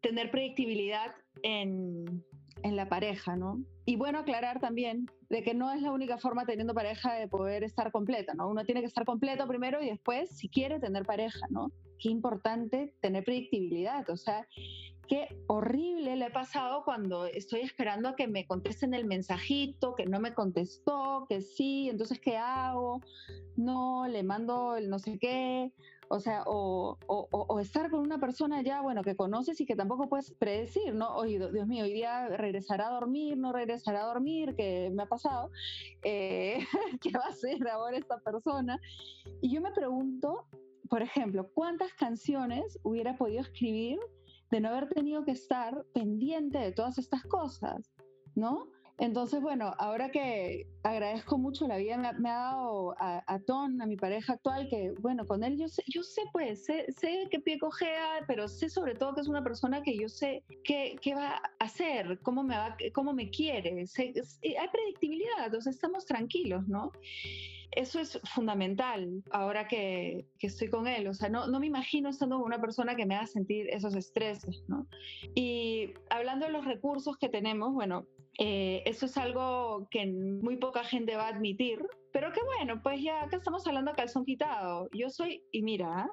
tener 0.00 0.30
predictibilidad 0.30 1.14
en, 1.42 2.24
en 2.62 2.76
la 2.76 2.88
pareja, 2.88 3.36
¿no? 3.36 3.62
Y 3.84 3.96
bueno, 3.96 4.20
aclarar 4.20 4.60
también 4.60 5.06
de 5.28 5.42
que 5.42 5.54
no 5.54 5.72
es 5.72 5.82
la 5.82 5.92
única 5.92 6.18
forma 6.18 6.44
teniendo 6.44 6.74
pareja 6.74 7.14
de 7.14 7.28
poder 7.28 7.62
estar 7.64 7.92
completa, 7.92 8.34
¿no? 8.34 8.48
Uno 8.48 8.64
tiene 8.64 8.80
que 8.80 8.86
estar 8.86 9.04
completo 9.04 9.46
primero 9.46 9.82
y 9.82 9.86
después, 9.86 10.36
si 10.36 10.48
quiere 10.48 10.80
tener 10.80 11.04
pareja, 11.04 11.46
¿no? 11.50 11.70
Qué 11.98 12.08
importante 12.10 12.94
tener 13.00 13.24
predictibilidad, 13.24 14.08
o 14.10 14.16
sea, 14.16 14.46
qué 15.08 15.28
horrible 15.46 16.16
le 16.16 16.24
ha 16.26 16.32
pasado 16.32 16.82
cuando 16.84 17.26
estoy 17.26 17.60
esperando 17.60 18.08
a 18.08 18.16
que 18.16 18.26
me 18.26 18.46
contesten 18.46 18.92
el 18.94 19.04
mensajito, 19.04 19.94
que 19.94 20.06
no 20.06 20.20
me 20.20 20.34
contestó, 20.34 21.26
que 21.28 21.40
sí, 21.40 21.88
entonces 21.88 22.20
¿qué 22.20 22.36
hago? 22.36 23.00
No, 23.56 24.06
le 24.08 24.22
mando 24.22 24.76
el 24.76 24.90
no 24.90 24.98
sé 24.98 25.18
qué, 25.18 25.72
o 26.08 26.20
sea, 26.20 26.42
o, 26.46 26.98
o, 27.06 27.60
estar 27.60 27.90
con 27.90 28.00
una 28.00 28.18
persona 28.18 28.62
ya, 28.62 28.80
bueno, 28.80 29.02
que 29.02 29.16
conoces 29.16 29.60
y 29.60 29.66
que 29.66 29.76
tampoco 29.76 30.08
puedes 30.08 30.32
predecir, 30.32 30.94
¿no? 30.94 31.16
Oye, 31.16 31.38
Dios 31.52 31.66
mío, 31.66 31.84
hoy 31.84 31.92
día 31.92 32.28
regresará 32.28 32.88
a 32.88 32.92
dormir, 32.92 33.36
no 33.36 33.52
regresará 33.52 34.02
a 34.02 34.06
dormir, 34.06 34.54
que 34.54 34.90
me 34.94 35.02
ha 35.02 35.06
pasado, 35.06 35.50
eh, 36.02 36.60
¿qué 37.00 37.10
va 37.10 37.24
a 37.24 37.30
hacer 37.30 37.66
ahora 37.68 37.96
esta 37.96 38.18
persona? 38.18 38.80
Y 39.40 39.52
yo 39.52 39.60
me 39.60 39.72
pregunto, 39.72 40.46
por 40.88 41.02
ejemplo, 41.02 41.50
¿cuántas 41.54 41.92
canciones 41.94 42.78
hubiera 42.82 43.16
podido 43.16 43.40
escribir 43.40 43.98
de 44.50 44.60
no 44.60 44.68
haber 44.68 44.88
tenido 44.88 45.24
que 45.24 45.32
estar 45.32 45.84
pendiente 45.92 46.58
de 46.58 46.72
todas 46.72 46.98
estas 46.98 47.24
cosas, 47.24 47.92
¿no? 48.34 48.68
Entonces, 48.98 49.42
bueno, 49.42 49.74
ahora 49.78 50.10
que 50.10 50.66
agradezco 50.82 51.36
mucho 51.36 51.68
la 51.68 51.76
vida, 51.76 51.98
me, 51.98 52.30
ha, 52.30 52.34
dado 52.34 52.94
a, 52.98 53.22
a, 53.26 53.38
Ton, 53.40 53.82
a 53.82 53.86
mi 53.86 53.96
pareja 53.96 54.34
actual, 54.34 54.68
que 54.70 54.94
bueno, 55.00 55.26
con 55.26 55.44
él 55.44 55.58
yo 55.58 55.68
sé, 55.68 55.82
yo 55.86 56.02
sé 56.02 56.22
pues, 56.32 56.64
sé, 56.64 56.86
sé 56.96 57.28
qué 57.30 57.38
pie 57.40 57.58
cojea, 57.58 58.24
pero 58.26 58.48
sé 58.48 58.70
sobre 58.70 58.94
todo 58.94 59.14
que 59.14 59.20
es 59.20 59.28
una 59.28 59.44
persona 59.44 59.82
que 59.82 59.98
yo 59.98 60.08
sé 60.08 60.44
qué, 60.64 60.96
qué 61.02 61.14
va 61.14 61.42
a 61.58 61.64
hacer, 61.64 62.20
cómo 62.22 62.42
me, 62.42 62.56
va, 62.56 62.74
cómo 62.94 63.12
me 63.12 63.28
quiere, 63.28 63.70
hay 63.70 64.68
predictibilidad, 64.72 65.44
entonces 65.44 65.74
estamos 65.74 66.06
tranquilos, 66.06 66.66
¿no? 66.66 66.92
Eso 67.72 68.00
es 68.00 68.18
fundamental 68.32 69.22
ahora 69.30 69.68
que, 69.68 70.26
que, 70.38 70.46
estoy 70.46 70.70
con 70.70 70.86
él. 70.86 71.08
O 71.08 71.14
sea, 71.14 71.28
no, 71.28 71.46
no 71.48 71.60
me 71.60 71.66
imagino 71.66 72.08
estando 72.08 72.36
con 72.36 72.46
una 72.46 72.60
persona 72.60 72.94
que 72.94 73.04
me 73.04 73.16
haga 73.16 73.26
sentir 73.26 73.68
esos 73.68 73.94
estreses, 73.94 74.64
¿no? 74.68 74.86
Y 75.34 75.92
hablando 76.08 76.46
de 76.46 76.52
los 76.52 76.64
recursos 76.64 77.18
que 77.18 77.28
tenemos, 77.28 77.74
bueno, 77.74 78.06
eh, 78.38 78.82
eso 78.84 79.06
es 79.06 79.16
algo 79.16 79.88
que 79.90 80.06
muy 80.06 80.56
poca 80.56 80.84
gente 80.84 81.16
va 81.16 81.26
a 81.26 81.34
admitir, 81.34 81.82
pero 82.12 82.32
que 82.32 82.40
bueno, 82.42 82.82
pues 82.82 83.02
ya 83.02 83.22
acá 83.22 83.36
estamos 83.36 83.66
hablando 83.66 83.90
a 83.90 83.94
calzón 83.94 84.24
quitado. 84.24 84.88
Yo 84.92 85.08
soy, 85.10 85.42
y 85.52 85.62
mira, 85.62 86.10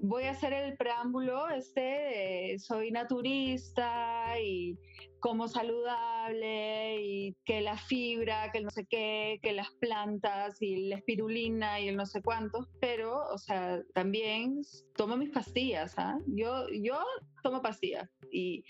voy 0.00 0.24
a 0.24 0.30
hacer 0.30 0.52
el 0.52 0.76
preámbulo 0.76 1.48
este 1.50 2.56
soy 2.58 2.90
naturista 2.90 4.38
y 4.40 4.78
como 5.20 5.46
saludable 5.46 7.00
y 7.00 7.36
que 7.44 7.60
la 7.60 7.76
fibra, 7.76 8.50
que 8.50 8.58
el 8.58 8.64
no 8.64 8.70
sé 8.70 8.86
qué, 8.86 9.38
que 9.42 9.52
las 9.52 9.70
plantas 9.74 10.60
y 10.60 10.88
la 10.88 10.96
espirulina 10.96 11.80
y 11.80 11.88
el 11.88 11.96
no 11.96 12.06
sé 12.06 12.22
cuántos, 12.22 12.68
pero, 12.80 13.28
o 13.32 13.38
sea, 13.38 13.82
también 13.94 14.62
tomo 14.96 15.16
mis 15.16 15.30
pastillas, 15.30 15.94
¿ah? 15.96 16.18
Yo, 16.26 16.66
yo 16.70 16.98
tomo 17.42 17.62
pastillas 17.62 18.10
y, 18.32 18.64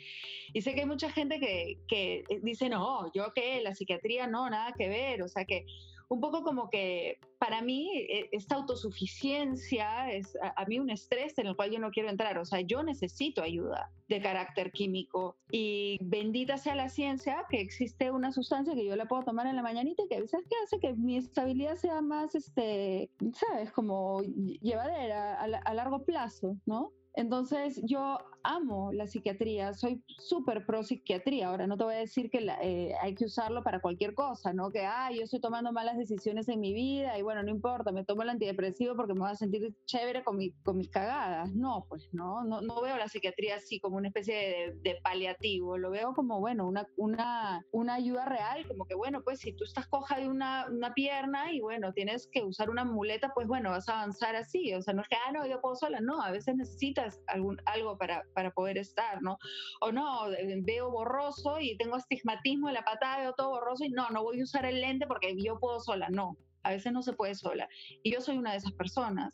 y, 0.53 0.63
sé 0.63 0.75
que 0.75 0.81
hay 0.81 0.87
mucha 0.87 1.11
gente 1.11 1.41
que, 1.41 1.79
que 1.89 2.25
dice, 2.43 2.69
no, 2.69 3.11
yo 3.15 3.33
qué, 3.35 3.61
la 3.63 3.75
psiquiatría 3.75 4.27
no, 4.27 4.51
nada 4.51 4.75
que 4.77 4.89
ver, 4.89 5.23
o 5.23 5.29
sea 5.29 5.45
que 5.45 5.67
un 6.13 6.21
poco 6.21 6.43
como 6.43 6.69
que 6.69 7.19
para 7.39 7.63
mí 7.63 7.91
e, 7.97 8.29
esta 8.33 8.57
autosuficiencia 8.57 10.13
es 10.13 10.37
a, 10.43 10.65
mí 10.67 10.79
un 10.79 10.91
estrés 10.91 11.39
en 11.39 11.47
el 11.47 11.57
cual 11.57 11.71
yo 11.71 11.79
no 11.79 11.91
quiero 11.91 12.11
entrar, 12.11 12.37
o 12.39 12.45
sea, 12.45 12.61
yo 12.61 12.83
necesito 12.83 13.43
ayuda 13.43 13.91
de 14.09 14.21
carácter 14.21 14.73
químico 14.73 15.37
y 15.51 15.99
bendita 16.03 16.59
sea 16.59 16.75
la 16.75 16.91
ciencia 16.91 17.47
que 17.49 17.61
existe 17.61 18.11
una 18.11 18.31
sustancia 18.31 18.75
que 18.75 18.85
yo 18.85 18.95
la 18.95 19.07
puedo 19.07 19.23
tomar 19.23 19.47
en 19.47 19.57
la 19.57 19.63
mañanita 19.63 20.03
y 20.03 20.09
que 20.09 20.29
¿sabes 20.29 20.47
qué 20.51 20.57
hace 20.63 20.79
que 20.81 20.93
mi 20.93 21.17
estabilidad 21.17 21.77
sea 21.77 22.03
más, 22.03 22.35
este, 22.35 23.11
sabes, 23.33 23.73
como 23.73 24.21
llevadera 24.21 25.41
a, 25.41 25.45
a 25.45 25.75
largo 25.75 26.05
plazo, 26.05 26.59
¿no? 26.67 26.93
Entonces 27.15 27.81
yo 27.85 28.19
amo 28.43 28.93
la 28.93 29.07
psiquiatría, 29.07 29.75
soy 29.75 30.03
súper 30.07 30.65
pro 30.67 30.83
psiquiatría. 30.83 31.49
Ahora 31.49 31.67
no 31.67 31.77
te 31.77 31.85
voy 31.85 31.95
a 31.95 31.99
decir 31.99 32.31
que 32.31 32.39
eh, 32.63 32.95
hay 33.01 33.15
que 33.15 33.27
usarlo 33.27 33.63
para 33.63 33.81
cualquier 33.81 34.15
cosa, 34.15 34.53
¿no? 34.53 34.71
Que, 34.71 34.85
ah, 34.85 35.11
yo 35.13 35.23
estoy 35.23 35.41
tomando 35.41 35.73
malas 35.73 35.97
decisiones 35.97 36.49
en 36.49 36.61
mi 36.61 36.73
vida 36.73 37.19
y 37.19 37.23
bueno, 37.23 37.43
no 37.43 37.51
importa, 37.51 37.93
me 37.93 38.05
tomo 38.05 38.23
el 38.23 38.31
antidepresivo 38.31 38.97
porque 38.97 39.15
me 39.15 39.21
voy 39.21 39.31
a 39.31 39.37
sentir 39.37 39.75
chévere 39.85 40.25
con, 40.25 40.39
con 40.63 40.77
mis 40.77 40.91
cagadas. 40.91 41.53
No, 41.55 41.87
pues 41.89 42.09
no, 42.13 42.45
no, 42.45 42.81
veo 42.83 42.97
la 42.97 43.09
psiquiatría 43.09 43.57
así 43.57 43.79
como 43.79 43.97
una 43.97 44.09
especie 44.09 44.75
de, 44.83 44.99
paliativo, 45.03 45.79
lo 45.79 45.91
veo 45.91 46.15
como, 46.15 46.41
bueno, 46.41 46.67
una, 46.67 46.87
una, 46.97 47.65
una 47.73 47.95
ayuda 47.95 48.25
real, 48.25 48.67
como 48.69 48.87
que, 48.87 48.95
bueno, 48.95 49.23
pues 49.23 49.41
si 49.41 49.53
tú 49.53 49.65
estás 49.65 49.87
coja 49.89 50.19
de 50.19 50.29
una, 50.29 50.67
una 50.71 50.93
pierna 50.95 51.53
y 51.53 51.61
bueno, 51.61 51.93
tienes 51.93 52.29
que 52.31 52.43
usar 52.43 52.71
una 52.71 52.85
muleta, 52.85 53.33
pues 53.35 53.47
bueno, 53.47 53.71
vas 53.71 53.89
a 53.89 54.01
avanzar 54.01 54.37
así. 54.37 54.73
O 54.75 54.83
sea, 54.83 54.95
no 54.95 55.03
es 55.03 55.09
que, 55.09 55.17
ah, 55.17 55.33
no, 55.33 55.47
yo 55.47 55.61
puedo 55.61 55.75
sola, 55.75 56.01
no, 56.01 56.23
a 56.23 56.31
veces 56.31 56.57
necesitas 56.57 57.02
algún, 57.27 57.61
algo 57.67 57.97
para 57.99 58.23
para 58.35 58.51
poder 58.51 58.79
estar, 58.79 59.23
¿no? 59.23 59.39
O 59.81 59.93
no, 59.93 60.29
veo 60.63 60.91
borroso 60.91 61.61
y 61.61 61.77
tengo 61.77 61.97
astigmatismo 61.97 62.69
en 62.69 62.75
la 62.75 62.85
patada, 62.85 63.21
veo 63.21 63.35
todo 63.35 63.51
borroso 63.51 63.85
y 63.85 63.91
no, 63.91 64.09
no 64.11 64.23
voy 64.23 64.41
a 64.41 64.45
usar 64.45 64.67
el 64.67 64.81
lente 64.81 65.07
porque 65.07 65.35
yo 65.37 65.59
puedo 65.59 65.81
sola, 65.81 66.09
no. 66.11 66.37
A 66.65 66.71
veces 66.71 66.93
no 66.93 67.03
se 67.03 67.13
puede 67.13 67.35
sola. 67.35 67.69
Y 68.05 68.13
yo 68.13 68.21
soy 68.21 68.39
una 68.39 68.53
de 68.53 68.59
esas 68.59 68.73
personas. 68.75 69.33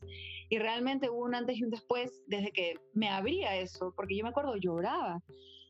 Y 0.48 0.58
realmente 0.58 1.10
hubo 1.10 1.24
un 1.24 1.34
antes 1.34 1.58
y 1.58 1.64
un 1.64 1.70
después 1.70 2.22
desde 2.26 2.52
que 2.52 2.76
me 2.94 3.10
abría 3.10 3.54
eso, 3.56 3.92
porque 3.94 4.16
yo 4.16 4.22
me 4.22 4.30
acuerdo, 4.30 4.56
lloraba 4.56 5.20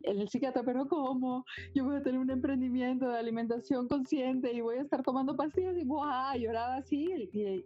el 0.03 0.29
psiquiatra, 0.29 0.63
pero 0.63 0.87
¿cómo? 0.87 1.45
Yo 1.75 1.85
voy 1.85 1.97
a 1.97 2.03
tener 2.03 2.21
un 2.21 2.31
emprendimiento 2.31 3.09
de 3.09 3.19
alimentación 3.19 3.89
consciente 3.89 4.53
y 4.53 4.61
voy 4.61 4.77
a 4.77 4.83
estar 4.83 5.03
tomando 5.03 5.37
pastillas 5.37 5.77
y 5.77 5.85
¡buah! 5.85 6.37
lloraba 6.37 6.77
así. 6.77 7.09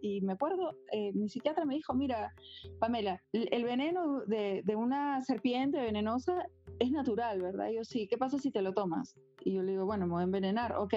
Y, 0.01 0.21
me 0.21 0.33
acuerdo, 0.33 0.75
eh, 0.91 1.11
mi 1.13 1.29
psiquiatra 1.29 1.65
me 1.65 1.75
dijo, 1.75 1.93
mira, 1.93 2.33
Pamela, 2.79 3.21
el, 3.33 3.63
veneno 3.63 4.21
de, 4.25 4.61
de, 4.63 4.75
una 4.75 5.21
serpiente 5.21 5.79
venenosa 5.79 6.45
es 6.79 6.91
natural, 6.91 7.41
¿verdad? 7.41 7.69
Y 7.69 7.75
yo 7.75 7.83
sí, 7.83 8.07
¿qué 8.07 8.17
pasa 8.17 8.39
si 8.39 8.51
te 8.51 8.61
lo 8.61 8.73
tomas? 8.73 9.15
Y 9.41 9.53
yo 9.53 9.63
le 9.63 9.71
digo, 9.71 9.85
bueno, 9.85 10.05
me 10.05 10.13
voy 10.13 10.21
a 10.21 10.25
envenenar, 10.25 10.75
ok 10.77 10.93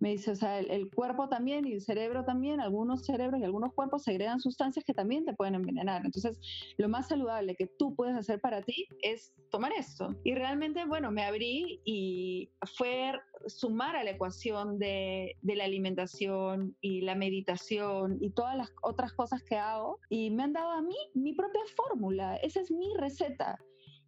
me 0.00 0.10
dice, 0.10 0.30
o 0.32 0.34
sea, 0.34 0.58
el, 0.58 0.90
cuerpo 0.90 1.28
también 1.28 1.66
y 1.66 1.74
el 1.74 1.82
cerebro 1.82 2.24
también, 2.24 2.60
algunos 2.60 3.04
cerebros 3.04 3.40
y 3.40 3.44
algunos 3.44 3.72
cuerpos 3.74 4.02
segregan 4.02 4.40
sustancias 4.40 4.84
que 4.84 4.94
también 4.94 5.24
te 5.24 5.34
pueden 5.34 5.54
envenenar. 5.54 6.04
Entonces, 6.04 6.40
lo 6.78 6.88
más 6.88 7.08
saludable 7.08 7.54
que 7.54 7.66
tú 7.66 7.94
puedes 7.94 8.16
hacer 8.16 8.40
para 8.40 8.62
ti 8.62 8.86
es 9.02 9.32
tomar 9.50 9.72
esto. 9.72 10.14
Y 10.24 10.34
realmente, 10.34 10.84
bueno, 10.86 11.10
me 11.10 11.22
abrí 11.22 11.80
y 11.84 12.50
fue 12.76 13.12
sumar 13.46 13.94
a 13.94 14.04
la 14.04 14.12
ecuación 14.12 14.78
de, 14.78 15.36
de 15.42 15.56
la 15.56 15.64
alimentación 15.64 16.76
y 16.80 17.02
la 17.02 17.14
meditación 17.14 18.18
y 18.20 18.30
todas 18.30 18.56
las 18.56 18.72
otras 18.82 19.12
cosas 19.12 19.42
que 19.42 19.56
hago 19.56 19.98
y 20.08 20.30
me 20.30 20.44
han 20.44 20.52
dado 20.52 20.70
a 20.70 20.82
mí 20.82 20.96
mi 21.14 21.34
propia 21.34 21.62
fórmula. 21.76 22.36
Esa 22.36 22.60
es 22.60 22.70
mi 22.70 22.94
receta. 22.96 23.58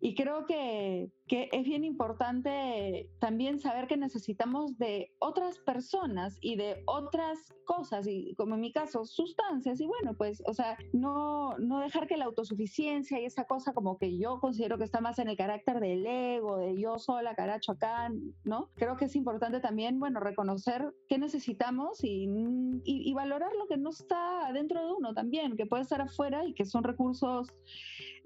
Y 0.05 0.17
creo 0.17 0.47
que, 0.47 1.13
que, 1.29 1.49
es 1.53 1.63
bien 1.63 1.85
importante 1.85 3.09
también 3.21 3.61
saber 3.61 3.87
que 3.87 3.97
necesitamos 3.97 4.77
de 4.77 5.15
otras 5.21 5.61
personas 5.61 6.39
y 6.41 6.57
de 6.57 6.83
otras 6.87 7.39
cosas, 7.67 8.09
y 8.09 8.35
como 8.35 8.57
en 8.57 8.63
mi 8.63 8.73
caso, 8.73 9.05
sustancias. 9.05 9.81
Y 9.81 9.87
bueno, 9.87 10.15
pues, 10.19 10.43
o 10.45 10.55
sea, 10.55 10.77
no, 10.93 11.57
no 11.59 11.79
dejar 11.79 12.09
que 12.09 12.17
la 12.17 12.25
autosuficiencia 12.25 13.21
y 13.21 13.27
esa 13.27 13.45
cosa 13.45 13.75
como 13.75 13.97
que 13.97 14.19
yo 14.19 14.41
considero 14.41 14.77
que 14.77 14.83
está 14.83 15.01
más 15.01 15.21
en 15.21 15.29
el 15.29 15.37
carácter 15.37 15.79
del 15.79 16.05
ego, 16.05 16.59
de 16.59 16.77
yo 16.77 16.99
sola, 16.99 17.37
caracho 17.37 17.71
acá, 17.71 18.11
¿no? 18.43 18.71
Creo 18.75 18.97
que 18.97 19.05
es 19.05 19.15
importante 19.15 19.61
también, 19.61 20.01
bueno, 20.01 20.19
reconocer 20.19 20.93
qué 21.09 21.19
necesitamos 21.19 22.03
y, 22.03 22.25
y, 22.25 23.09
y 23.09 23.15
valorar 23.15 23.53
lo 23.55 23.69
que 23.69 23.77
no 23.77 23.91
está 23.91 24.51
dentro 24.53 24.85
de 24.85 24.93
uno 24.95 25.15
también, 25.15 25.57
que 25.57 25.67
puede 25.67 25.85
estar 25.85 26.01
afuera 26.01 26.45
y 26.45 26.55
que 26.55 26.65
son 26.65 26.83
recursos 26.83 27.55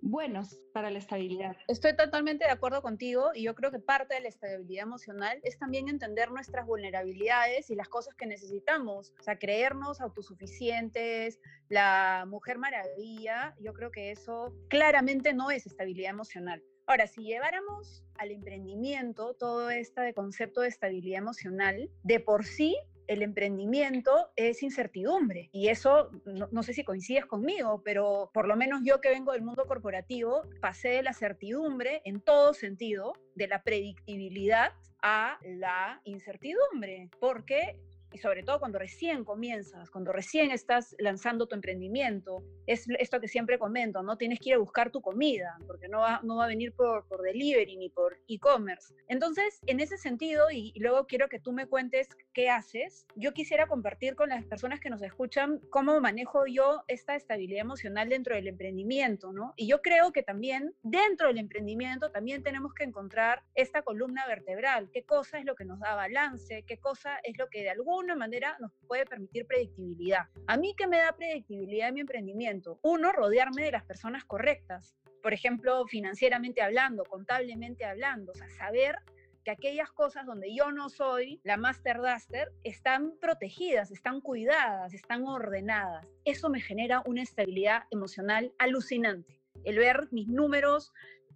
buenos 0.01 0.59
para 0.73 0.91
la 0.91 0.99
estabilidad. 0.99 1.57
Estoy 1.69 1.97
totalmente 1.97 2.45
de 2.45 2.51
acuerdo 2.51 2.83
contigo 2.83 3.31
y 3.35 3.43
yo 3.43 3.55
creo 3.55 3.71
que 3.71 3.79
parte 3.79 4.15
de 4.15 4.21
la 4.21 4.29
estabilidad 4.29 4.85
emocional 4.85 5.41
es 5.43 5.59
también 5.59 5.89
entender 5.89 6.31
nuestras 6.31 6.67
vulnerabilidades 6.67 7.71
y 7.71 7.75
las 7.75 7.89
cosas 7.89 8.15
que 8.15 8.27
necesitamos, 8.27 9.13
o 9.19 9.23
sea, 9.23 9.39
creernos 9.39 10.01
autosuficientes, 10.01 11.41
la 11.69 12.25
mujer 12.29 12.59
maravilla, 12.59 13.55
yo 13.61 13.73
creo 13.73 13.91
que 13.91 14.11
eso 14.11 14.55
claramente 14.69 15.33
no 15.33 15.51
es 15.51 15.67
estabilidad 15.67 16.11
emocional. 16.11 16.63
Ahora, 16.89 17.09
si 17.09 17.25
lleváramos 17.25 18.05
al 18.17 18.31
emprendimiento 18.31 19.35
todo 19.35 19.71
este 19.71 20.15
concepto 20.15 20.61
de 20.61 20.69
estabilidad 20.69 21.19
emocional, 21.19 21.91
de 22.05 22.21
por 22.21 22.45
sí 22.45 22.77
el 23.07 23.23
emprendimiento 23.23 24.31
es 24.37 24.62
incertidumbre 24.62 25.49
y 25.53 25.69
eso 25.69 26.11
no, 26.25 26.62
sé 26.62 26.73
si 26.73 26.85
coincides 26.85 27.27
conmigo, 27.27 27.83
pero 27.85 28.31
por 28.33 28.49
lo 28.49 28.57
menos 28.57 28.81
yo 28.85 29.01
que 29.01 29.11
vengo 29.11 29.33
del 29.33 29.42
mundo 29.42 29.64
corporativo 29.66 30.42
pasé 30.61 30.88
de 30.88 31.03
la 31.03 31.12
certidumbre 31.12 32.03
en 32.05 32.21
todo 32.21 32.55
sentido, 32.55 33.14
de 33.35 33.49
la 33.49 33.62
predictibilidad 33.62 34.73
a 35.03 35.38
la 35.45 36.01
incertidumbre, 36.05 37.11
porque 37.21 37.79
y 38.12 38.19
sobre 38.19 38.42
todo 38.42 38.59
cuando 38.59 38.79
recién 38.79 39.25
comienzas, 39.25 39.90
cuando 39.90 40.12
recién 40.12 40.51
estás 40.51 40.95
lanzando 40.99 41.47
tu 41.47 41.55
emprendimiento, 41.55 42.42
es 42.66 42.87
esto 42.99 43.21
que 43.21 43.29
siempre 43.29 43.59
comento, 43.59 44.03
¿no? 44.03 44.16
Tienes 44.16 44.38
que 44.40 44.51
ir 44.51 44.55
a 44.55 44.59
buscar 44.59 44.90
tu 44.90 45.01
comida, 45.01 45.59
porque 45.66 45.88
no 45.88 46.01
va, 46.01 46.21
no 46.23 46.37
va 46.37 46.45
a 46.45 46.49
venir 46.49 46.73
por, 46.73 47.07
por 47.09 47.23
delivery 47.23 47.77
ni 47.77 47.90
por 47.90 48.19
e-commerce. 48.29 48.95
Entonces, 49.09 49.61
en 49.66 49.81
ese 49.81 49.99
sentido, 49.99 50.51
y, 50.51 50.73
y 50.75 50.81
luego 50.81 51.07
quiero 51.07 51.29
que 51.29 51.40
tú 51.40 51.53
me 51.53 51.66
cuentes 51.66 52.09
qué 52.33 52.51
haces, 52.51 53.07
yo 53.16 53.33
quisiera 53.33 53.66
compartir 53.66 54.14
con 54.14 54.29
las 54.29 54.45
personas 54.45 54.81
que 54.81 54.90
nos 54.90 55.03
escuchan 55.03 55.61
cómo 55.71 56.01
manejo 56.01 56.47
yo 56.47 56.83
esta 56.88 57.16
estabilidad 57.16 57.61
emocional 57.61 58.09
dentro 58.09 58.35
del 58.35 58.49
emprendimiento, 58.49 59.33
¿no? 59.33 59.55
Y 59.57 59.66
yo 59.66 59.81
creo 59.83 60.12
que 60.12 60.23
también 60.23 60.75
dentro 60.83 61.29
del 61.29 61.38
emprendimiento 61.38 62.11
también 62.11 62.42
tenemos 62.42 62.75
que 62.75 62.85
encontrar 62.85 63.42
esta 63.55 63.83
columna 63.83 64.27
vertebral, 64.27 64.90
qué 64.92 65.05
cosa 65.05 65.38
es 65.38 65.45
lo 65.45 65.55
que 65.55 65.64
nos 65.64 65.81
da 65.81 65.95
balance, 65.95 66.64
qué 66.66 66.79
cosa 66.79 67.19
es 67.23 67.37
lo 67.38 67.49
que 67.49 67.62
de 67.62 67.71
alguna 67.97 68.15
manera 68.15 68.59
nos 68.61 68.73
puede 68.87 69.07
permitir 69.07 69.47
predictibilidad. 69.47 70.27
A 70.47 70.59
mí 70.59 70.75
que 70.77 70.87
me 70.87 70.99
da 70.99 71.17
predictibilidad 71.17 71.89
en 71.89 71.95
mi 71.95 72.01
emprendimiento, 72.01 72.79
uno, 72.83 73.11
rodearme 73.11 73.65
de 73.65 73.73
las 73.73 73.85
personas 73.85 74.23
correctas, 74.27 74.95
por 75.23 75.33
ejemplo, 75.33 75.87
financieramente 75.87 76.61
hablando, 76.61 77.05
contablemente 77.05 77.87
hablando, 77.87 78.33
o 78.33 78.35
sea, 78.35 78.51
saber 78.51 78.97
que 79.45 79.51
aquellas 79.51 79.91
cosas 79.93 80.27
donde 80.27 80.55
yo 80.55 80.73
no 80.73 80.91
soy 80.91 81.41
la 81.43 81.57
master 81.57 81.97
duster 82.03 82.53
están 82.65 83.15
protegidas, 83.19 83.91
están 83.91 84.21
cuidadas, 84.21 84.93
están 84.93 85.25
ordenadas. 85.25 86.07
Eso 86.27 86.51
me 86.51 86.61
genera 86.61 87.03
una 87.07 87.23
estabilidad 87.23 87.85
emocional 87.91 88.53
alucinante. 88.59 89.41
El 89.65 89.79
ver 89.79 90.09
mis 90.11 90.29
números 90.29 90.93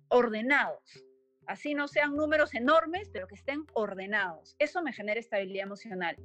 ordenados. 0.08 1.04
Así 1.46 1.74
no 1.74 1.88
sean 1.88 2.16
números 2.16 2.54
enormes, 2.54 3.08
pero 3.10 3.26
que 3.26 3.34
estén 3.34 3.64
ordenados. 3.72 4.56
Eso 4.58 4.82
me 4.82 4.92
genera 4.92 5.18
estabilidad 5.18 5.64
emocional 5.64 6.16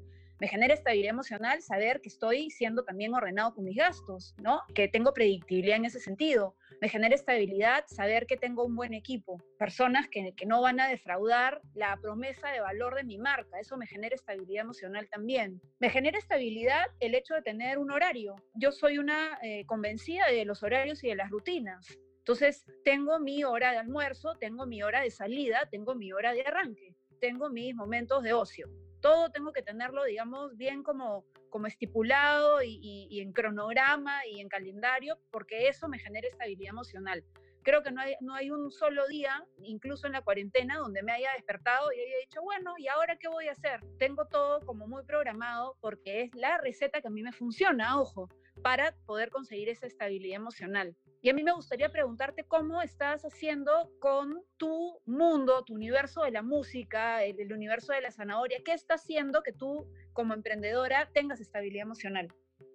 me 0.45 0.49
genera 0.49 0.75
estabilidad 0.75 1.09
emocional 1.09 1.59
saber 1.63 2.01
que 2.01 2.09
estoy 2.09 2.51
siendo 2.51 2.83
también 2.83 3.15
ordenado 3.15 3.55
con 3.55 3.63
mis 3.63 3.77
gastos, 3.77 4.35
¿no? 4.37 4.61
Que 4.75 4.87
tengo 4.87 5.11
predictibilidad 5.11 5.77
en 5.77 5.85
ese 5.85 5.99
sentido. 5.99 6.55
Me 6.81 6.87
genera 6.87 7.15
estabilidad 7.15 7.83
saber 7.87 8.27
que 8.27 8.37
tengo 8.37 8.63
un 8.63 8.75
buen 8.75 8.93
equipo, 8.93 9.43
personas 9.57 10.07
que, 10.07 10.35
no 10.45 10.61
van 10.61 10.79
a 10.79 10.87
defraudar 10.87 11.61
la 11.73 11.97
promesa 11.99 12.51
de 12.51 12.59
valor 12.59 12.93
de 12.93 13.03
mi 13.03 13.17
marca. 13.17 13.59
Eso 13.59 13.75
me 13.75 13.87
genera 13.87 14.13
estabilidad 14.13 14.65
emocional 14.65 15.09
también. 15.09 15.59
Me 15.79 15.89
genera 15.89 16.19
estabilidad 16.19 16.85
el 16.99 17.15
hecho 17.15 17.33
de 17.33 17.41
tener 17.41 17.79
un 17.79 17.89
horario. 17.89 18.35
Yo 18.53 18.71
soy 18.71 18.99
una 18.99 19.39
eh, 19.41 19.65
convencida 19.65 20.27
de 20.27 20.45
los 20.45 20.61
horarios 20.61 21.03
y 21.03 21.07
de 21.07 21.15
las 21.15 21.31
rutinas. 21.31 21.87
Entonces, 22.19 22.67
tengo 22.83 23.17
mi 23.17 23.43
hora 23.43 23.71
de 23.71 23.77
almuerzo, 23.79 24.35
tengo 24.39 24.67
mi 24.67 24.83
hora 24.83 25.01
de 25.01 25.09
salida, 25.09 25.67
tengo 25.71 25.95
mi 25.95 26.11
hora 26.11 26.33
de 26.33 26.43
arranque, 26.43 26.93
tengo 27.19 27.49
mis 27.49 27.73
momentos 27.73 28.21
de 28.21 28.33
ocio 28.33 28.69
todo 29.05 29.29
tengo 29.29 29.53
que 29.53 29.61
tenerlo, 29.61 30.03
digamos, 30.03 30.57
bien 30.57 30.81
como, 30.81 31.25
como 31.51 31.67
estipulado 31.67 32.63
y, 32.63 33.21
en 33.21 33.33
cronograma 33.33 34.25
y 34.25 34.39
en 34.41 34.49
calendario, 34.49 35.19
porque 35.29 35.67
eso 35.67 35.87
me 35.87 35.99
genera 35.99 36.27
estabilidad 36.27 36.71
emocional. 36.71 37.23
Creo 37.61 37.83
que 37.83 37.91
no 37.91 38.01
hay, 38.01 38.15
no 38.21 38.33
hay 38.33 38.49
un 38.49 38.71
solo 38.71 39.07
día, 39.07 39.45
incluso 39.61 40.07
en 40.07 40.13
la 40.13 40.23
cuarentena, 40.23 40.77
donde 40.77 41.03
me 41.03 41.11
haya 41.11 41.31
despertado 41.33 41.93
y 41.93 41.99
haya 41.99 42.17
dicho, 42.25 42.41
bueno, 42.41 42.73
¿y 42.79 42.87
ahora 42.87 43.15
qué 43.19 43.27
voy 43.27 43.47
a 43.47 43.51
hacer? 43.51 43.79
Tengo 43.99 44.25
todo 44.25 44.59
como 44.61 44.87
muy 44.87 45.03
programado 45.03 45.77
porque 45.81 46.23
es 46.23 46.33
la 46.33 46.57
receta 46.57 46.99
que 46.99 47.07
a 47.07 47.11
mí 47.11 47.21
me 47.21 47.31
funciona, 47.31 48.01
ojo, 48.01 48.27
para 48.63 48.95
poder 49.05 49.29
conseguir 49.29 49.69
esa 49.69 49.85
estabilidad 49.85 50.37
emocional. 50.37 50.95
Y 51.25 51.29
a 51.29 51.33
mí 51.33 51.43
me 51.43 51.53
gustaría 51.53 51.89
preguntarte 51.89 52.43
cómo 52.43 52.83
estás 52.83 53.23
haciendo 53.23 53.89
con 53.99 54.43
tu 54.57 55.01
mundo, 55.07 55.63
tu 55.63 55.73
universo 55.73 56.21
de 56.21 56.29
la 56.29 56.43
música, 56.43 57.23
el, 57.23 57.51
universo 57.51 57.93
de 57.93 58.01
la 58.01 58.11
zanahoria. 58.11 58.59
¿Qué 58.63 58.73
está 58.73 58.93
haciendo 58.93 59.41
que 59.41 59.51
tú, 59.51 59.91
como 60.13 60.35
emprendedora, 60.35 61.09
tengas 61.15 61.41
estabilidad 61.41 61.81
emocional? 61.81 62.27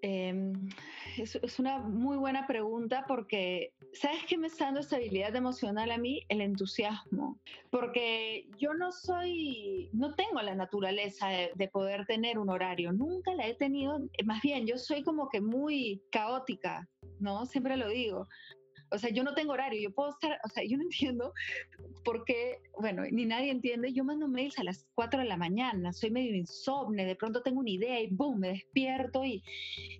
Em, 0.02 0.52
es, 1.18 1.58
una 1.58 1.78
muy 1.78 2.16
buena 2.16 2.46
pregunta 2.46 3.04
porque, 3.06 3.72
¿sabes 3.92 4.24
qué 4.28 4.38
me 4.38 4.46
está 4.46 4.66
dando 4.66 4.80
estabilidad 4.80 5.34
emocional 5.36 5.90
a 5.90 5.98
mí? 5.98 6.22
El 6.28 6.40
entusiasmo. 6.40 7.38
Porque 7.70 8.48
yo 8.58 8.74
no 8.74 8.92
soy, 8.92 9.90
no 9.92 10.14
tengo 10.14 10.40
la 10.42 10.54
naturaleza 10.54 11.28
de, 11.28 11.68
poder 11.68 12.06
tener 12.06 12.38
un 12.38 12.50
horario, 12.50 12.92
nunca 12.92 13.34
la 13.34 13.46
he 13.46 13.54
tenido, 13.54 14.00
más 14.24 14.42
bien 14.42 14.66
yo 14.66 14.76
soy 14.76 15.02
como 15.02 15.28
que 15.28 15.40
muy 15.40 16.02
caótica. 16.10 16.88
¿no? 17.20 17.46
Siempre 17.46 17.76
lo 17.76 17.88
digo. 17.88 18.28
O 18.90 18.98
sea, 18.98 19.10
yo 19.10 19.22
no 19.22 19.34
tengo 19.34 19.52
horario, 19.52 19.80
yo 19.80 19.94
puedo 19.94 20.10
estar, 20.10 20.38
o 20.44 20.48
sea, 20.48 20.64
yo 20.64 20.76
no 20.76 20.82
entiendo 20.90 21.32
por 22.04 22.24
qué, 22.24 22.58
bueno, 22.78 23.02
ni 23.10 23.26
nadie 23.26 23.50
entiende, 23.50 23.92
yo 23.92 24.04
mando 24.04 24.28
mails 24.28 24.58
a 24.58 24.64
las 24.64 24.86
4 24.94 25.20
de 25.20 25.26
la 25.26 25.36
mañana, 25.36 25.92
soy 25.92 26.10
medio 26.10 26.34
insomne, 26.34 27.04
de 27.04 27.16
pronto 27.16 27.42
tengo 27.42 27.60
una 27.60 27.70
idea 27.70 28.00
y 28.00 28.08
boom, 28.08 28.40
me 28.40 28.48
despierto 28.48 29.24
y, 29.24 29.42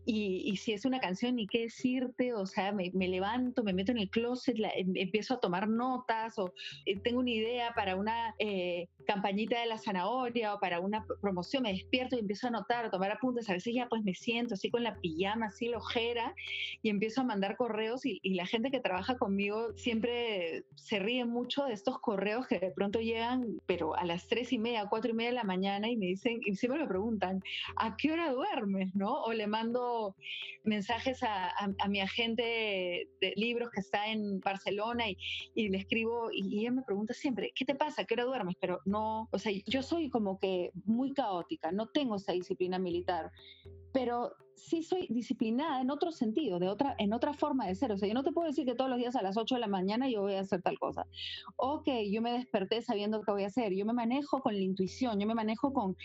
y, 0.07 0.57
si 0.57 0.72
es 0.72 0.85
una 0.85 0.98
canción, 1.00 1.37
ni 1.37 1.46
qué 1.46 1.62
decirte, 1.62 2.33
o 2.35 2.46
sea, 2.46 2.72
me, 2.72 2.90
me 2.94 3.09
levanto, 3.09 3.62
me 3.62 3.72
meto 3.72 3.92
en 3.92 3.98
el 3.98 4.11
closet, 4.11 4.57
em, 4.74 4.92
empiezo 4.96 5.35
a 5.35 5.40
tomar 5.40 5.68
notas 5.68 6.38
o 6.38 6.53
eh, 6.87 6.98
tengo 7.00 7.20
una 7.20 7.31
idea 7.31 7.72
para 7.74 7.96
una 7.96 8.35
eh, 8.38 8.88
campañita 9.07 9.61
de 9.61 9.66
la 9.66 9.79
zanahoria 9.79 10.55
o 10.55 10.61
para 10.61 10.81
una 10.81 11.05
promoción, 11.20 11.62
me 11.62 11.72
despierto 11.72 12.16
y 12.16 12.20
empiezo 12.20 12.46
a 12.46 12.50
anotar, 12.50 12.87
a 12.87 12.90
tomar 12.90 13.12
apuntes, 13.12 13.48
a 13.50 13.53
veces 13.53 13.74
ya 13.74 13.88
pues 13.88 14.03
me 14.03 14.14
siento 14.14 14.55
así 14.55 14.70
con 14.70 14.83
la 14.83 14.96
pijama, 15.00 15.46
así 15.46 15.68
la 15.68 15.79
ojera 15.79 16.35
y 16.83 16.88
empiezo 16.88 17.20
a 17.20 17.24
mandar 17.24 17.57
correos 17.57 18.05
y, 18.07 18.20
y 18.22 18.35
la 18.35 18.46
gente 18.46 18.70
que 18.70 18.79
trabaja 18.80 19.16
conmigo 19.16 19.72
siempre 19.76 20.64
se 20.74 20.98
ríe 20.98 21.24
mucho 21.24 21.64
de 21.64 21.72
estos 21.72 21.98
correos 22.00 22.46
que 22.46 22.58
de 22.58 22.70
pronto 22.70 23.00
llegan, 23.00 23.60
pero 23.66 23.96
a 23.96 24.04
las 24.04 24.26
tres 24.26 24.52
y 24.52 24.58
media, 24.58 24.86
cuatro 24.88 25.10
y 25.10 25.14
media 25.14 25.30
de 25.30 25.36
la 25.36 25.44
mañana 25.44 25.88
y 25.88 25.96
me 25.96 26.06
dicen, 26.06 26.40
y 26.44 26.54
siempre 26.54 26.80
me 26.80 26.88
preguntan, 26.88 27.42
¿a 27.76 27.96
qué 27.96 28.12
hora 28.12 28.32
duermes? 28.32 28.94
¿no? 28.94 29.22
O 29.22 29.32
le 29.32 29.46
mando 29.46 30.16
mensajes 30.64 31.22
a, 31.22 31.52
mi 31.88 32.00
agente 32.00 33.08
de 33.20 33.32
libros 33.36 33.70
que 33.70 33.80
está 33.80 34.08
en 34.08 34.40
Barcelona 34.40 35.08
y, 35.08 35.16
y 35.54 35.68
le 35.68 35.78
escribo 35.78 36.30
y 36.32 36.60
ella 36.60 36.70
me 36.70 36.82
pregunta 36.82 37.14
siempre, 37.14 37.52
¿qué 37.54 37.64
te 37.64 37.74
pasa? 37.74 38.02
¿A 38.02 38.04
qué 38.04 38.14
hora 38.14 38.24
duermes? 38.24 38.56
Pero 38.60 38.80
no, 38.84 39.28
o 39.30 39.38
sea, 39.38 39.52
yo 39.66 39.82
soy 39.82 40.10
como 40.10 40.38
que 40.38 40.70
muy 40.84 41.12
caótica, 41.12 41.72
no 41.72 41.88
tengo 41.88 42.16
esa 42.16 42.32
disciplina 42.32 42.78
militar 42.78 43.30
pero 43.92 44.32
sí 44.61 44.83
soy 44.83 45.07
disciplinada 45.09 45.81
en 45.81 45.90
otro 45.90 46.12
sentido, 46.12 46.59
de 46.59 46.68
otra, 46.68 46.94
en 46.99 47.12
otra 47.12 47.33
forma 47.33 47.66
de 47.66 47.75
ser. 47.75 47.92
O 47.92 47.99
sea, 47.99 48.09
yo 48.09 48.14
no 48.14 48.23
te 48.23 48.33
puedo 48.33 48.49
decir 48.49 48.64
que 48.64 48.75
todos 48.75 48.90
los 48.90 48.99
días 48.99 49.16
a 49.16 49.23
las 49.23 49.37
8 49.37 49.55
de 49.55 49.61
la 49.61 49.66
mañana 49.66 50.09
yo 50.09 50.23
voy 50.23 50.35
a 50.35 50.40
hacer 50.40 50.62
tal 50.62 50.79
cosa. 50.79 51.07
O 51.57 51.83
que 51.83 52.11
yo 52.11 52.23
me 52.23 52.33
desperté 52.33 52.83
sabiendo 52.83 53.23
qué 53.23 53.33
voy 53.33 53.44
a 53.44 53.49
hacer. 53.49 53.75
Yo 53.75 53.85
me 53.87 53.92
manejo 53.92 54.40
con 54.40 54.55
la 54.55 54.61
intuición, 54.61 55.18
yo 55.18 55.27
me 55.27 55.35
manejo 55.35 55.73
con, 55.73 55.96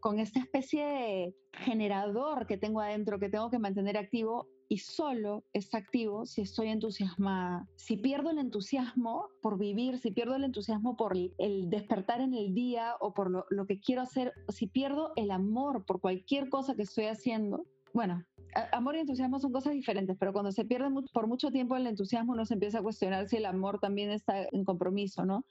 con 0.00 0.18
esta 0.18 0.40
especie 0.40 0.84
de 0.84 1.34
generador 1.52 2.46
que 2.46 2.56
tengo 2.56 2.80
adentro 2.80 3.18
que 3.18 3.28
tengo 3.28 3.50
que 3.50 3.58
mantener 3.58 3.98
activo 3.98 4.48
y 4.68 4.78
solo 4.78 5.44
es 5.52 5.74
activo 5.74 6.24
si 6.24 6.40
estoy 6.40 6.68
entusiasmada. 6.68 7.68
Si 7.76 7.98
pierdo 7.98 8.30
el 8.30 8.38
entusiasmo 8.38 9.28
por 9.42 9.58
vivir, 9.58 9.98
si 9.98 10.12
pierdo 10.12 10.34
el 10.34 10.44
entusiasmo 10.44 10.96
por 10.96 11.14
el 11.14 11.68
despertar 11.68 12.22
en 12.22 12.32
el 12.32 12.54
día 12.54 12.94
o 13.00 13.12
por 13.12 13.30
lo, 13.30 13.44
lo 13.50 13.66
que 13.66 13.80
quiero 13.80 14.00
hacer, 14.00 14.32
si 14.48 14.66
pierdo 14.66 15.12
el 15.16 15.30
amor 15.30 15.84
por 15.84 16.00
cualquier 16.00 16.48
cosa 16.48 16.74
que 16.74 16.82
estoy 16.82 17.04
haciendo, 17.04 17.66
bueno, 17.92 18.24
amor 18.72 18.96
y 18.96 19.00
entusiasmo 19.00 19.38
son 19.38 19.52
cosas 19.52 19.72
diferentes, 19.72 20.16
pero 20.18 20.32
cuando 20.32 20.52
se 20.52 20.64
pierde 20.64 20.88
por 21.12 21.26
mucho 21.26 21.50
tiempo 21.50 21.76
el 21.76 21.86
entusiasmo 21.86 22.32
uno 22.32 22.44
se 22.44 22.54
empieza 22.54 22.78
a 22.78 22.82
cuestionar 22.82 23.28
si 23.28 23.36
el 23.36 23.46
amor 23.46 23.78
también 23.80 24.10
está 24.10 24.46
en 24.50 24.64
compromiso, 24.64 25.24
¿no? 25.24 25.44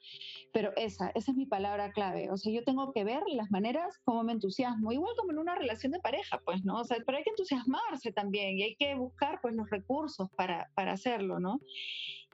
Pero 0.52 0.72
esa, 0.76 1.10
esa 1.14 1.32
es 1.32 1.36
mi 1.36 1.46
palabra 1.46 1.92
clave. 1.92 2.30
O 2.30 2.36
sea, 2.36 2.52
yo 2.52 2.62
tengo 2.64 2.92
que 2.92 3.04
ver 3.04 3.22
las 3.32 3.50
maneras 3.50 3.98
como 4.04 4.22
me 4.22 4.32
entusiasmo, 4.32 4.92
igual 4.92 5.14
como 5.16 5.32
en 5.32 5.38
una 5.38 5.54
relación 5.54 5.92
de 5.92 6.00
pareja, 6.00 6.40
pues, 6.44 6.64
¿no? 6.64 6.80
O 6.80 6.84
sea, 6.84 6.98
pero 7.04 7.18
hay 7.18 7.24
que 7.24 7.30
entusiasmarse 7.30 8.12
también 8.12 8.58
y 8.58 8.62
hay 8.62 8.74
que 8.76 8.94
buscar, 8.94 9.40
pues, 9.40 9.54
los 9.54 9.68
recursos 9.70 10.30
para, 10.36 10.70
para 10.74 10.92
hacerlo, 10.92 11.40
¿no? 11.40 11.60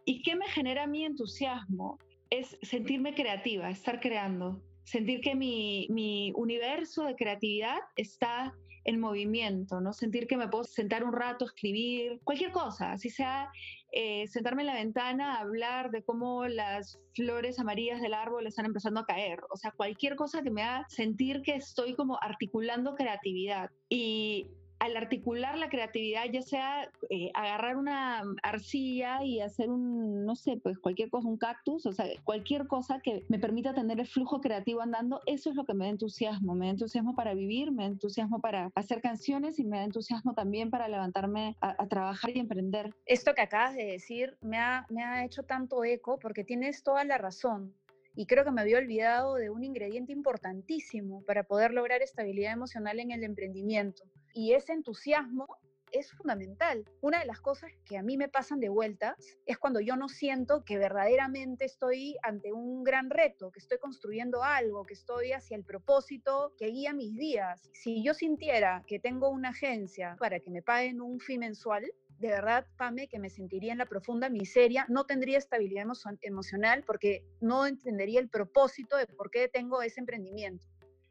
¿Y 0.05 0.23
qué 0.23 0.37
me 0.37 0.49
genera 0.49 0.87
mi 0.87 1.05
entusiasmo? 1.05 1.99
Es 2.31 2.59
sentirme 2.63 3.15
creativa, 3.15 3.71
estar 3.71 4.01
creando, 4.01 4.63
sentir 4.85 5.21
que 5.21 5.35
mi, 5.35 5.87
mi 5.91 6.33
universo 6.35 7.05
de 7.05 7.17
creatividad 7.17 7.79
está 7.97 8.55
en 8.89 9.01
movimiento, 9.01 9.83
¿no? 9.83 9.93
Sentir 9.93 10.27
que 10.27 10.39
me 10.39 10.49
puedo 10.49 10.65
sentar 10.65 11.05
un 11.05 11.13
rato, 11.13 11.45
escribir, 11.45 12.21
cualquier 12.25 12.53
cosa, 12.53 12.93
así 12.93 13.11
sea 13.11 13.53
eh, 13.93 14.27
sentarme 14.29 14.63
en 14.63 14.69
la 14.69 14.75
ventana 14.75 15.35
a 15.35 15.41
hablar 15.41 15.91
de 15.91 16.03
cómo 16.03 16.47
las 16.47 16.99
flores 17.15 17.59
amarillas 17.59 18.01
del 18.01 18.15
árbol 18.15 18.47
están 18.47 18.65
empezando 18.65 19.01
a 19.01 19.05
caer, 19.05 19.41
o 19.51 19.57
sea, 19.59 19.73
cualquier 19.73 20.17
cosa 20.17 20.43
que 20.43 20.51
me 20.51 20.63
haga 20.63 20.87
sentir 20.89 21.43
que 21.43 21.57
estoy 21.57 21.95
como 21.97 22.19
articulando 22.23 22.95
creatividad. 22.95 23.71
Y 23.91 24.51
al 24.79 24.97
articular 24.97 25.59
la 25.59 25.69
creatividad, 25.69 26.25
ya 26.31 26.43
sea 26.43 26.91
eh, 27.11 27.31
agarrar 27.35 27.77
una 27.77 28.23
arcilla 28.43 29.25
y 29.25 29.41
hacer 29.41 29.71
un, 29.71 30.25
no 30.25 30.37
sé, 30.37 30.57
pues 30.63 30.79
cualquier 30.79 31.11
cosa, 31.11 31.29
un 31.29 31.37
cactus, 31.37 31.87
o 31.87 31.93
sea, 31.93 32.07
cualquier 32.25 32.67
cosa 32.67 33.01
que 33.01 33.25
me 33.29 33.39
permita 33.39 33.75
tener 33.75 33.99
el 34.01 34.07
flujo 34.07 34.41
creativo 34.41 34.81
andando, 34.81 35.21
eso 35.27 35.51
es 35.51 35.57
lo 35.57 35.65
que 35.65 35.75
me 35.75 35.87
da 35.87 35.91
entusiasmo. 35.91 36.55
Me 36.55 36.67
da 36.67 36.73
entusiasmo 36.73 37.15
para 37.15 37.35
vivir, 37.35 37.73
me 37.73 37.85
da 37.85 37.89
entusiasmo 37.89 38.41
para 38.41 38.71
hacer 38.75 39.01
canciones 39.01 39.59
y 39.59 39.65
me 39.65 39.79
da 39.79 39.85
entusiasmo 39.85 40.35
también 40.35 40.71
para 40.71 40.89
levantarme 40.89 41.57
a, 41.61 41.87
trabajar 41.89 42.31
y 42.31 42.39
emprender. 42.39 42.95
Esto 43.07 43.35
que 43.35 43.41
acabas 43.41 43.75
de 43.75 43.85
decir 43.85 44.37
me 44.41 44.59
ha, 44.59 44.87
me 44.91 45.03
ha 45.03 45.25
hecho 45.25 45.43
tanto 45.43 45.85
eco 45.85 46.19
porque 46.19 46.45
tienes 46.45 46.83
toda 46.83 47.05
la 47.05 47.19
razón. 47.19 47.75
y 48.15 48.27
creo 48.27 48.45
que 48.45 48.51
me 48.51 48.61
había 48.61 48.79
olvidado 48.79 49.37
de 49.37 49.49
un 49.49 49.63
ingrediente 49.63 50.13
importantísimo 50.13 51.23
para 51.25 51.45
poder 51.45 51.73
lograr 51.73 52.03
estabilidad 52.03 52.53
emocional 52.53 52.99
en 52.99 53.13
el 53.13 53.23
emprendimiento. 53.23 54.03
Y 54.35 54.53
ese 54.53 54.73
entusiasmo 54.73 55.47
es 55.93 56.13
fundamental. 56.13 56.85
Una 57.01 57.21
de 57.21 57.27
las 57.27 57.41
cosas 57.41 57.71
que 57.85 57.97
a 57.97 58.03
mí 58.03 58.17
me 58.17 58.29
pasan 58.29 58.61
de 58.61 58.69
vueltas 58.69 59.17
es 59.47 59.59
cuando 59.59 59.81
yo 59.81 59.97
no 59.97 60.09
siento 60.09 60.65
que 60.65 60.79
verdaderamente 60.79 61.65
estoy 61.65 62.17
ante 62.23 62.53
un 62.53 62.85
gran 62.85 63.11
reto, 63.11 63.51
que 63.51 63.61
estoy 63.61 63.79
construyendo 63.79 64.43
algo, 64.43 64.85
que 64.85 64.95
estoy 64.95 65.33
hacia 65.33 65.57
el 65.57 65.65
propósito 65.65 66.53
que 66.59 66.67
guía 66.67 66.93
mis 66.93 67.15
días. 67.17 67.71
Si 67.73 68.03
yo 68.03 68.15
sintiera 68.15 68.85
que 68.87 68.99
tengo 68.99 69.31
una 69.31 69.51
agencia 69.51 70.17
para 70.19 70.41
que 70.41 70.51
me 70.51 70.63
paguen 70.63 71.01
un 71.01 71.21
fin 71.21 71.41
mensual, 71.41 71.85
de 72.19 72.29
verdad, 72.29 72.67
Pame, 72.77 73.09
que 73.09 73.21
me 73.21 73.31
sentiría 73.31 73.71
en 73.71 73.79
la 73.79 73.87
profunda 73.87 74.29
miseria, 74.29 74.87
no 74.89 75.07
tendría 75.07 75.39
estabilidad 75.39 75.87
emocional 76.23 76.83
porque 76.85 77.25
no 77.41 77.65
entendería 77.65 78.19
el 78.19 78.29
propósito 78.29 78.97
de 78.97 79.07
por 79.07 79.31
qué 79.31 79.49
tengo 79.49 79.83
ese 79.83 80.01
emprendimiento. 80.01 80.67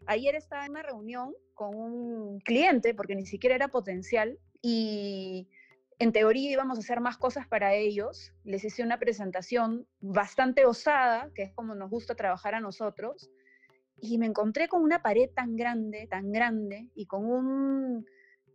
Ayer 0.08 0.36
estaba 0.36 0.66
en 0.66 0.72
una 0.72 0.84
reunión 0.84 1.36
con 1.54 1.76
un 1.76 2.40
cliente, 2.40 2.94
porque 2.96 3.16
ni 3.16 3.26
siquiera 3.26 3.56
era 3.56 3.68
potencial, 3.68 4.40
y 4.62 5.50
en 6.00 6.14
teoría 6.14 6.52
íbamos 6.52 6.78
a 6.78 6.82
hacer 6.82 7.02
más 7.02 7.18
cosas 7.18 7.46
para 7.48 7.74
ellos. 7.74 8.34
Les 8.46 8.64
hice 8.64 8.84
una 8.84 9.00
presentación 9.00 9.86
bastante 10.00 10.66
osada, 10.66 11.30
que 11.36 11.44
es 11.44 11.54
como 11.54 11.76
nos 11.76 11.90
gusta 11.90 12.16
trabajar 12.16 12.56
a 12.56 12.62
nosotros, 12.62 13.30
y 14.00 14.18
me 14.18 14.28
encontré 14.28 14.70
con 14.70 14.82
una 14.82 15.02
pared 15.02 15.30
tan 15.36 15.58
grande, 15.58 16.08
tan 16.08 16.32
grande, 16.32 16.90
y 16.96 17.06
con 17.06 17.26
un 17.26 18.06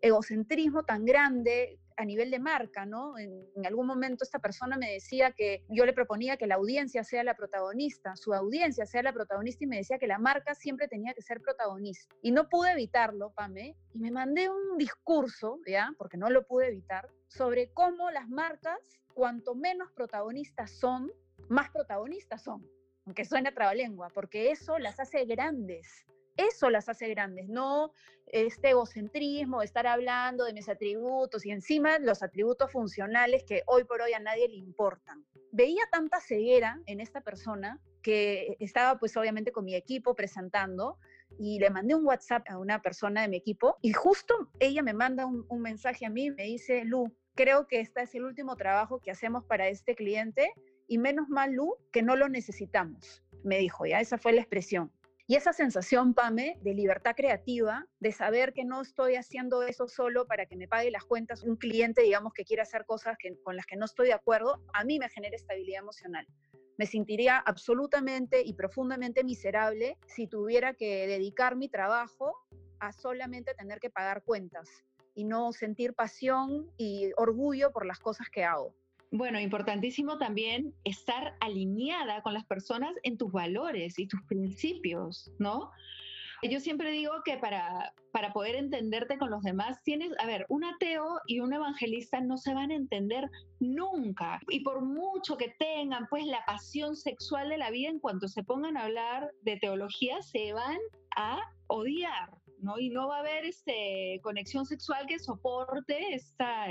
egocentrismo 0.01 0.85
tan 0.85 1.05
grande 1.05 1.79
a 1.97 2.05
nivel 2.05 2.31
de 2.31 2.39
marca, 2.39 2.85
¿no? 2.87 3.19
En, 3.19 3.67
algún 3.67 3.87
momento 3.87 4.25
esta 4.25 4.39
persona 4.39 4.77
me 4.77 4.93
decía 4.93 5.33
que 5.33 5.65
yo 5.69 5.87
le 5.87 5.93
proponía 5.93 6.37
que 6.37 6.47
la 6.47 6.57
audiencia 6.57 7.05
sea 7.05 7.23
la 7.25 7.35
protagonista, 7.35 8.17
su 8.17 8.35
audiencia 8.35 8.87
sea 8.87 9.03
la 9.03 9.13
protagonista 9.13 9.65
y 9.65 9.67
me 9.67 9.77
decía 9.77 9.99
que 9.99 10.07
la 10.07 10.19
marca 10.19 10.55
siempre 10.55 10.89
tenía 10.89 11.15
que 11.15 11.23
ser 11.23 11.41
protagonista. 11.41 12.15
Y 12.23 12.33
no 12.33 12.49
pude 12.49 12.73
evitarlo, 12.73 13.33
Pame, 13.33 13.77
y 13.95 13.99
me 13.99 14.11
mandé 14.11 14.49
un 14.49 14.79
discurso, 14.79 15.61
¿ya? 15.67 15.93
Porque 15.97 16.17
no 16.17 16.29
lo 16.31 16.47
pude 16.47 16.69
evitar, 16.69 17.09
sobre 17.29 17.73
cómo 17.73 18.11
las 18.11 18.29
marcas, 18.29 18.79
cuanto 19.15 19.55
menos 19.55 19.91
protagonistas 19.93 20.71
son, 20.71 21.11
más 21.49 21.71
protagonistas 21.71 22.43
son 22.43 22.67
aunque 23.07 23.25
suene 23.25 23.53
trabalengua, 23.53 24.09
porque 24.11 24.51
eso 24.51 24.79
las 24.79 25.01
hace 25.01 25.25
grandes. 25.25 26.07
Eso 26.37 26.71
las 26.71 26.89
hace 26.89 27.09
grandes, 27.09 27.49
no 27.49 27.93
este 28.27 28.71
egocentrismo, 28.71 29.63
estar 29.63 29.87
hablando 29.87 30.45
de 30.45 30.55
mis 30.55 30.69
atributos 30.69 31.45
y 31.45 31.51
encima 31.51 31.99
los 31.99 32.23
atributos 32.23 32.73
funcionales 32.73 33.45
que 33.45 33.63
hoy 33.67 33.85
por 33.85 34.01
hoy 34.01 34.15
a 34.15 34.21
nadie 34.21 34.49
le 34.49 34.57
importan. 34.57 35.25
Veía 35.51 35.83
tanta 35.91 36.19
ceguera 36.21 36.81
en 36.87 37.01
esta 37.01 37.21
persona 37.21 37.79
que 38.03 38.57
estaba 38.59 38.99
pues 38.99 39.17
obviamente 39.17 39.53
con 39.53 39.65
mi 39.65 39.75
equipo 39.75 40.15
presentando 40.15 40.99
y 41.39 41.59
le 41.59 41.71
mandé 41.71 41.95
un 41.95 42.07
WhatsApp 42.07 42.47
a 42.49 42.59
una 42.59 42.81
persona 42.81 43.23
de 43.23 43.29
mi 43.29 43.37
equipo 43.37 43.77
y 43.83 43.93
justo 43.93 44.51
ella 44.59 44.83
me 44.83 44.95
manda 44.95 45.27
un, 45.27 45.45
un 45.49 45.61
mensaje 45.61 46.07
a 46.07 46.11
mí, 46.11 46.31
me 46.31 46.45
dice, 46.45 46.85
Lu, 46.85 47.15
creo 47.35 47.67
que 47.67 47.81
este 47.81 48.03
es 48.03 48.15
el 48.15 48.25
último 48.25 48.57
trabajo 48.57 48.99
que 49.01 49.11
hacemos 49.11 49.45
para 49.45 49.69
este 49.69 49.95
cliente 49.95 50.53
y 50.89 50.99
menos 50.99 51.29
mal, 51.29 51.53
Lu, 51.53 51.77
que 51.93 52.03
no 52.03 52.17
lo 52.17 52.29
necesitamos, 52.29 53.23
me 53.45 53.59
dijo, 53.59 53.87
ya, 53.87 54.01
esa 54.01 54.19
fue 54.19 54.33
la 54.33 54.41
expresión. 54.41 54.91
Y 55.27 55.37
esa 55.37 55.53
sensación, 55.53 56.15
Pame, 56.15 56.59
de 56.63 56.75
libertad 56.75 57.15
creativa, 57.17 57.87
de 58.01 58.13
saber 58.13 58.53
que 58.53 58.65
no 58.65 58.83
estoy 58.83 59.15
haciendo 59.15 59.63
eso 59.63 59.87
solo 59.87 60.27
para 60.27 60.47
que 60.47 60.57
me 60.57 60.67
pague 60.67 60.91
las 60.91 61.05
cuentas 61.05 61.43
un 61.45 61.57
cliente, 61.57 62.03
digamos, 62.03 62.33
que 62.33 62.45
quiere 62.45 62.63
hacer 62.63 62.85
cosas 62.85 63.17
con 63.45 63.57
las 63.57 63.67
que 63.67 63.77
no 63.77 63.85
estoy 63.85 64.09
de 64.09 64.15
acuerdo, 64.15 64.61
a 64.73 64.85
mí 64.85 64.99
me 64.99 65.09
genera 65.09 65.37
estabilidad 65.37 65.83
emocional. 65.83 66.27
Me 66.77 66.87
sentiría 66.87 67.39
absolutamente 67.39 68.43
y 68.45 68.55
profundamente 68.55 69.23
miserable 69.23 69.97
si 70.07 70.27
tuviera 70.27 70.75
que 70.75 71.07
dedicar 71.07 71.55
mi 71.55 71.69
trabajo 71.69 72.35
a 72.81 72.93
solamente 72.93 73.55
tener 73.55 73.79
que 73.79 73.91
pagar 73.91 74.25
cuentas 74.25 74.69
y 75.15 75.25
no 75.25 75.53
sentir 75.53 75.95
pasión 75.95 76.71
y 76.77 77.13
orgullo 77.17 77.71
por 77.71 77.87
las 77.87 78.01
cosas 78.01 78.29
que 78.29 78.43
hago. 78.43 78.75
Bueno, 79.15 79.39
importantísimo 79.39 80.17
también 80.17 80.75
estar 80.85 81.37
alineada 81.41 82.23
con 82.23 82.33
las 82.33 82.47
personas 82.47 82.95
en 83.03 83.19
tus 83.19 83.31
valores 83.31 83.99
y 83.99 84.09
tus 84.09 84.23
principios, 84.23 85.31
¿no? 85.39 85.71
Yo 86.43 86.59
siempre 86.59 86.91
digo 86.91 87.13
que 87.25 87.37
para, 87.37 87.93
para 88.11 88.33
poder 88.33 88.57
entenderte 88.57 89.19
con 89.19 89.31
los 89.31 89.43
demás, 89.43 89.81
tienes, 89.85 90.11
a 90.19 90.27
ver, 90.27 90.45
un 90.49 90.65
ateo 90.65 91.21
y 91.27 91.41
un 91.41 91.53
evangelista 91.53 92.21
no 92.21 92.37
se 92.37 92.53
van 92.55 92.73
a 92.73 92.75
entender 92.75 93.31
nunca. 93.61 94.41
Y 94.49 94.61
por 94.61 94.83
mucho 94.83 95.37
que 95.37 95.55
tengan 95.59 96.07
pues 96.09 96.25
la 96.27 96.45
pasión 96.47 96.97
sexual 96.97 97.51
de 97.51 97.59
la 97.59 97.71
vida, 97.71 97.91
en 97.91 98.01
cuanto 98.01 98.27
se 98.27 98.43
pongan 98.43 98.77
a 98.77 98.85
hablar 98.85 99.31
de 99.43 99.59
teología, 99.59 100.21
se 100.23 100.53
van 100.53 100.79
a 101.17 101.39
odiar. 101.69 102.31
¿No? 102.63 102.79
Y 102.79 102.91
no 102.91 103.09
va 103.09 103.17
a 103.17 103.21
haber 103.21 103.45
este, 103.45 104.21
conexión 104.23 104.65
sexual 104.65 105.07
que 105.07 105.19
soporte 105.19 106.15
esta 106.15 106.67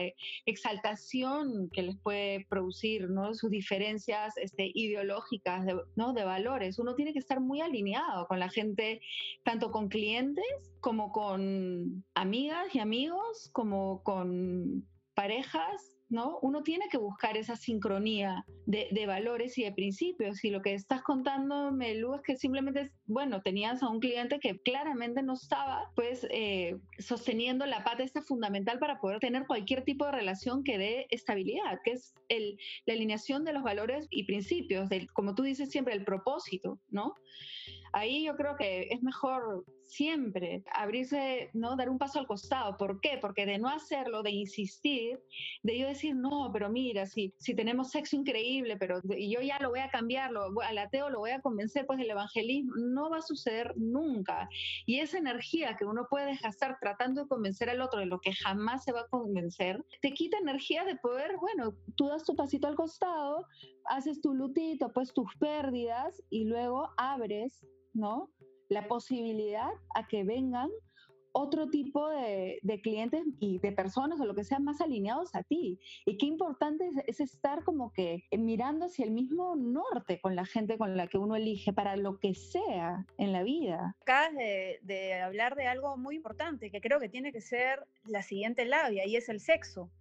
exaltación 0.46 1.70
que 1.72 1.84
les 1.84 1.98
puede 1.98 2.46
producir, 2.50 3.10
¿no? 3.10 3.34
Sus 3.34 3.50
diferencias 3.50 4.38
este, 4.38 4.72
ideológicas, 4.74 5.66
de, 5.66 5.80
¿no? 5.96 6.14
De 6.14 6.24
valores. 6.24 6.80
Uno 6.80 6.96
tiene 6.96 7.14
que 7.14 7.20
estar 7.20 7.40
muy 7.40 7.62
alineado 7.62 8.28
con 8.28 8.40
la 8.40 8.50
gente, 8.50 9.02
tanto 9.44 9.72
con 9.72 9.90
clientes 9.90 10.46
como 10.80 11.12
con 11.12 12.04
amigas 12.16 12.74
y 12.74 12.80
amigos, 12.80 13.50
como 13.54 14.02
con 14.04 14.88
parejas, 15.14 16.01
¿no? 16.12 16.38
Uno 16.42 16.62
tiene 16.62 16.90
que 16.90 16.98
buscar 16.98 17.38
esa 17.38 17.56
sincronía 17.56 18.46
de, 18.66 19.06
valores 19.08 19.58
y 19.58 19.64
de 19.64 19.72
principios. 19.72 20.44
Y 20.44 20.50
lo 20.50 20.62
que 20.62 20.74
estás 20.74 21.02
contándome, 21.02 21.96
Lu, 21.96 22.14
es 22.14 22.22
que 22.22 22.36
simplemente, 22.38 22.92
bueno, 23.06 23.42
tenías 23.42 23.82
a 23.82 23.90
un 23.90 24.00
cliente 24.00 24.40
que 24.40 24.60
claramente 24.60 25.24
no 25.24 25.34
estaba, 25.34 25.90
pues, 25.96 26.28
eh, 26.30 26.78
sosteniendo 27.00 27.66
la 27.66 27.84
pata 27.84 28.04
esta 28.04 28.22
fundamental 28.22 28.78
para 28.78 29.00
poder 29.00 29.20
tener 29.20 29.48
cualquier 29.48 29.84
tipo 29.84 30.06
de 30.06 30.12
relación 30.12 30.64
que 30.64 30.78
dé 30.78 31.08
estabilidad, 31.10 31.80
que 31.84 31.92
es 31.92 32.14
el, 32.30 32.58
la 32.86 32.94
alineación 32.94 33.46
de 33.46 33.54
los 33.54 33.64
valores 33.64 34.08
y 34.10 34.26
principios, 34.26 34.90
del, 34.90 35.12
como 35.14 35.34
tú 35.34 35.44
dices 35.44 35.72
siempre, 35.72 35.94
el 35.94 36.04
propósito, 36.04 36.80
¿no? 36.90 37.16
ahí 37.94 38.26
yo 38.26 38.36
creo 38.36 38.56
que 38.56 38.88
es 38.90 39.02
mejor 39.04 39.66
siempre 39.92 40.64
abrirse, 40.74 41.50
¿no? 41.54 41.76
Dar 41.76 41.90
un 41.90 41.98
paso 41.98 42.20
al 42.20 42.28
costado. 42.28 42.78
¿Por 42.78 43.02
qué? 43.02 43.18
Porque 43.20 43.46
de 43.46 43.58
no 43.58 43.68
hacerlo, 43.68 44.24
de 44.24 44.32
insistir, 44.32 45.20
de 45.64 45.78
yo 45.78 45.88
decir, 45.88 46.16
no, 46.16 46.50
pero 46.54 46.70
mira, 46.70 47.06
si, 47.06 47.34
si 47.38 47.54
tenemos 47.54 47.92
sexo 47.92 48.16
increíble, 48.16 48.78
pero 48.78 49.02
yo 49.04 49.42
ya 49.42 49.60
lo 49.60 49.70
voy 49.70 49.80
a 49.80 49.90
cambiar, 49.90 50.32
lo, 50.32 50.62
al 50.62 50.78
ateo 50.78 51.10
lo 51.10 51.20
voy 51.20 51.32
a 51.32 51.42
convencer, 51.42 51.86
pues 51.86 52.00
el 52.00 52.10
evangelismo 52.10 52.74
no 52.78 53.10
va 53.10 53.18
a 53.18 53.22
suceder 53.22 53.74
nunca. 53.76 54.48
Y 54.86 55.00
esa 55.00 55.18
energía 55.18 55.76
que 55.78 55.86
uno 55.86 56.08
puede 56.10 56.38
gastar 56.38 56.78
tratando 56.80 57.24
de 57.24 57.28
convencer 57.28 57.70
al 57.70 57.82
otro 57.82 58.00
de 58.00 58.06
lo 58.06 58.22
que 58.22 58.34
jamás 58.34 58.86
se 58.86 58.94
va 58.94 59.02
a 59.02 59.08
convencer, 59.08 59.84
te 60.02 60.14
quita 60.14 60.38
energía 60.38 60.86
de 60.86 60.96
poder, 60.96 61.36
bueno, 61.38 61.76
tú 61.96 62.08
das 62.08 62.24
tu 62.24 62.36
pasito 62.36 62.68
al 62.68 62.76
costado, 62.76 63.46
haces 63.86 64.22
tu 64.22 64.34
lutito, 64.34 64.92
pues 64.94 65.14
tus 65.14 65.36
pérdidas 65.36 66.24
y 66.30 66.46
luego 66.46 66.90
abres 66.96 67.66
¿no? 67.94 68.30
La 68.72 68.88
posibilidad 68.88 69.70
a 69.96 70.08
que 70.08 70.24
vengan 70.24 70.70
otro 71.34 71.70
tipo 71.70 72.08
de, 72.10 72.62
clientes 72.82 73.22
y 73.42 73.60
de 73.60 73.74
personas 73.74 74.22
o 74.22 74.26
lo 74.26 74.34
que 74.34 74.46
sean 74.46 74.64
más 74.64 74.80
alineados 74.80 75.36
a 75.36 75.44
ti. 75.44 75.78
Y 76.06 76.18
qué 76.18 76.26
importante 76.26 76.90
es, 77.06 77.20
estar 77.20 77.66
como 77.66 77.92
que 77.92 78.24
mirando 78.32 78.86
hacia 78.86 79.04
el 79.04 79.12
mismo 79.12 79.58
norte 79.58 80.22
con 80.22 80.38
la 80.38 80.46
gente 80.46 80.78
con 80.78 80.96
la 80.96 81.08
que 81.08 81.18
uno 81.18 81.36
elige 81.36 81.74
para 81.74 81.98
lo 81.98 82.18
que 82.18 82.34
sea 82.34 83.06
en 83.18 83.34
la 83.34 83.44
vida. 83.44 83.98
Acabas 84.04 84.36
de, 84.36 84.80
de 84.84 85.16
hablar 85.16 85.56
de 85.56 85.68
algo 85.68 85.98
muy 85.98 86.16
importante 86.16 86.72
que 86.72 86.80
creo 86.80 87.02
que 87.02 87.10
tiene 87.10 87.34
que 87.34 87.42
ser 87.42 87.86
la 88.06 88.24
siguiente 88.24 88.64
labia 88.64 89.06
y 89.06 89.18
es 89.18 89.28
el 89.28 89.42
sexo. 89.42 89.92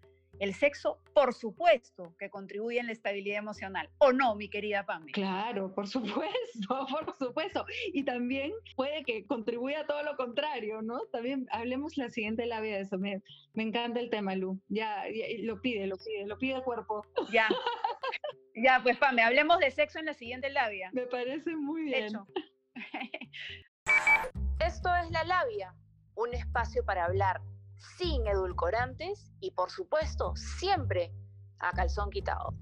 El 0.41 0.55
sexo, 0.55 0.99
por 1.13 1.35
supuesto, 1.35 2.17
que 2.19 2.31
contribuye 2.31 2.81
en 2.81 2.87
la 2.87 2.93
estabilidad 2.93 3.39
emocional. 3.39 3.91
¿O 3.99 4.11
no, 4.11 4.35
mi 4.37 4.49
querida 4.49 4.87
Pamela? 4.87 5.13
Claro, 5.13 5.75
por 5.75 5.87
supuesto, 5.87 6.31
por 6.91 7.15
supuesto. 7.19 7.67
Y 7.93 8.05
también 8.05 8.51
puede 8.75 9.05
que 9.05 9.27
contribuya 9.27 9.81
a 9.81 9.87
todo 9.87 10.03
lo 10.03 10.17
contrario, 10.17 10.81
¿no? 10.81 11.01
También 11.13 11.47
hablemos 11.51 11.99
la 11.99 12.09
siguiente 12.09 12.47
labia 12.47 12.77
de 12.77 12.81
eso. 12.81 12.99
Me, 12.99 13.23
me 13.53 13.65
encanta 13.65 14.01
el 14.01 14.09
tema, 14.09 14.35
Lu. 14.35 14.59
Ya, 14.69 15.05
lo 15.41 15.61
pide, 15.61 15.87
lo 15.87 15.99
pide, 15.99 16.27
lo 16.27 16.39
pide 16.39 16.55
el 16.55 16.63
cuerpo. 16.63 17.07
Ya. 17.31 17.47
Ya, 18.53 18.81
pues 18.83 18.99
Pame, 18.99 19.23
hablemos 19.23 19.59
de 19.61 19.71
sexo 19.71 20.01
en 20.01 20.07
la 20.07 20.13
siguiente 20.13 20.51
labia. 20.51 20.91
Me 20.93 21.07
parece 21.07 21.55
muy 21.55 21.85
bien. 21.85 22.07
Hecho. 22.07 22.27
Esto 24.59 24.95
es 24.97 25.11
la 25.13 25.25
labia, 25.25 25.75
un 26.17 26.35
espacio 26.35 26.85
para 26.85 27.05
hablar 27.05 27.41
sin 27.81 28.27
edulcorantes 28.27 29.31
y 29.41 29.53
por 29.53 29.71
supuesto 29.71 30.35
siempre 30.37 31.13
a 31.59 31.73
calzón 31.73 32.11
quitado. 32.11 32.55